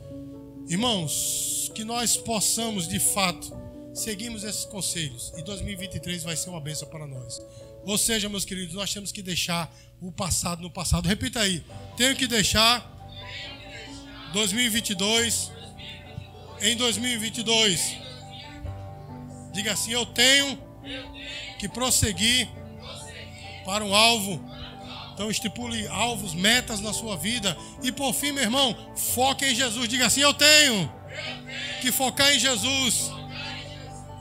Irmãos, 0.69 1.71
que 1.75 1.85
nós 1.85 2.17
possamos 2.17 2.87
de 2.87 3.01
fato 3.01 3.53
seguirmos 3.95 4.45
esses 4.45 4.65
conselhos 4.65 5.33
e 5.37 5.43
2023 5.43 6.23
vai 6.23 6.37
ser 6.37 6.51
uma 6.51 6.61
bênção 6.61 6.89
para 6.89 7.07
nós. 7.07 7.41
Ou 7.85 7.99
seja, 7.99 8.29
meus 8.29 8.45
queridos, 8.45 8.75
nós 8.75 8.93
temos 8.93 9.11
que 9.11 9.23
deixar 9.23 9.75
o 10.01 10.13
passado 10.13 10.63
no 10.63 10.71
passado. 10.71 11.09
Repita 11.09 11.41
aí. 11.41 11.65
Tenho 11.97 12.15
que 12.15 12.27
deixar 12.27 12.89
2022 14.33 15.51
em 16.61 16.77
2022. 16.77 17.97
Diga 19.53 19.73
assim: 19.73 19.91
eu 19.91 20.07
tenho 20.07 20.59
que 21.59 21.69
prosseguir 21.69 22.49
para 23.65 23.85
um 23.85 23.95
alvo. 23.95 24.41
Então 25.15 25.31
estipule 25.31 25.87
alvos, 25.89 26.35
metas 26.35 26.81
na 26.81 26.93
sua 26.93 27.17
vida. 27.17 27.57
E 27.83 27.93
por 27.93 28.13
fim, 28.15 28.33
meu 28.33 28.43
irmão, 28.43 28.77
foque 28.97 29.45
em 29.45 29.55
Jesus. 29.55 29.89
Diga 29.89 30.07
assim: 30.07 30.21
Eu 30.21 30.35
tenho 30.35 30.91
que 31.81 31.93
focar 31.93 32.33
em 32.33 32.39
Jesus. 32.39 33.11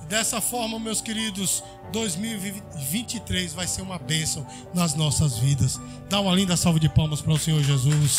Dessa 0.07 0.41
forma, 0.41 0.77
meus 0.77 0.99
queridos, 0.99 1.63
2023 1.93 3.53
vai 3.53 3.65
ser 3.65 3.81
uma 3.81 3.97
bênção 3.97 4.45
nas 4.73 4.93
nossas 4.93 5.37
vidas. 5.37 5.79
Dá 6.09 6.19
uma 6.19 6.35
linda 6.35 6.57
salva 6.57 6.79
de 6.79 6.89
palmas 6.89 7.21
para 7.21 7.33
o 7.33 7.39
Senhor 7.39 7.63
Jesus. 7.63 8.17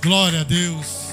Glória 0.00 0.42
a 0.42 0.44
Deus. 0.44 1.07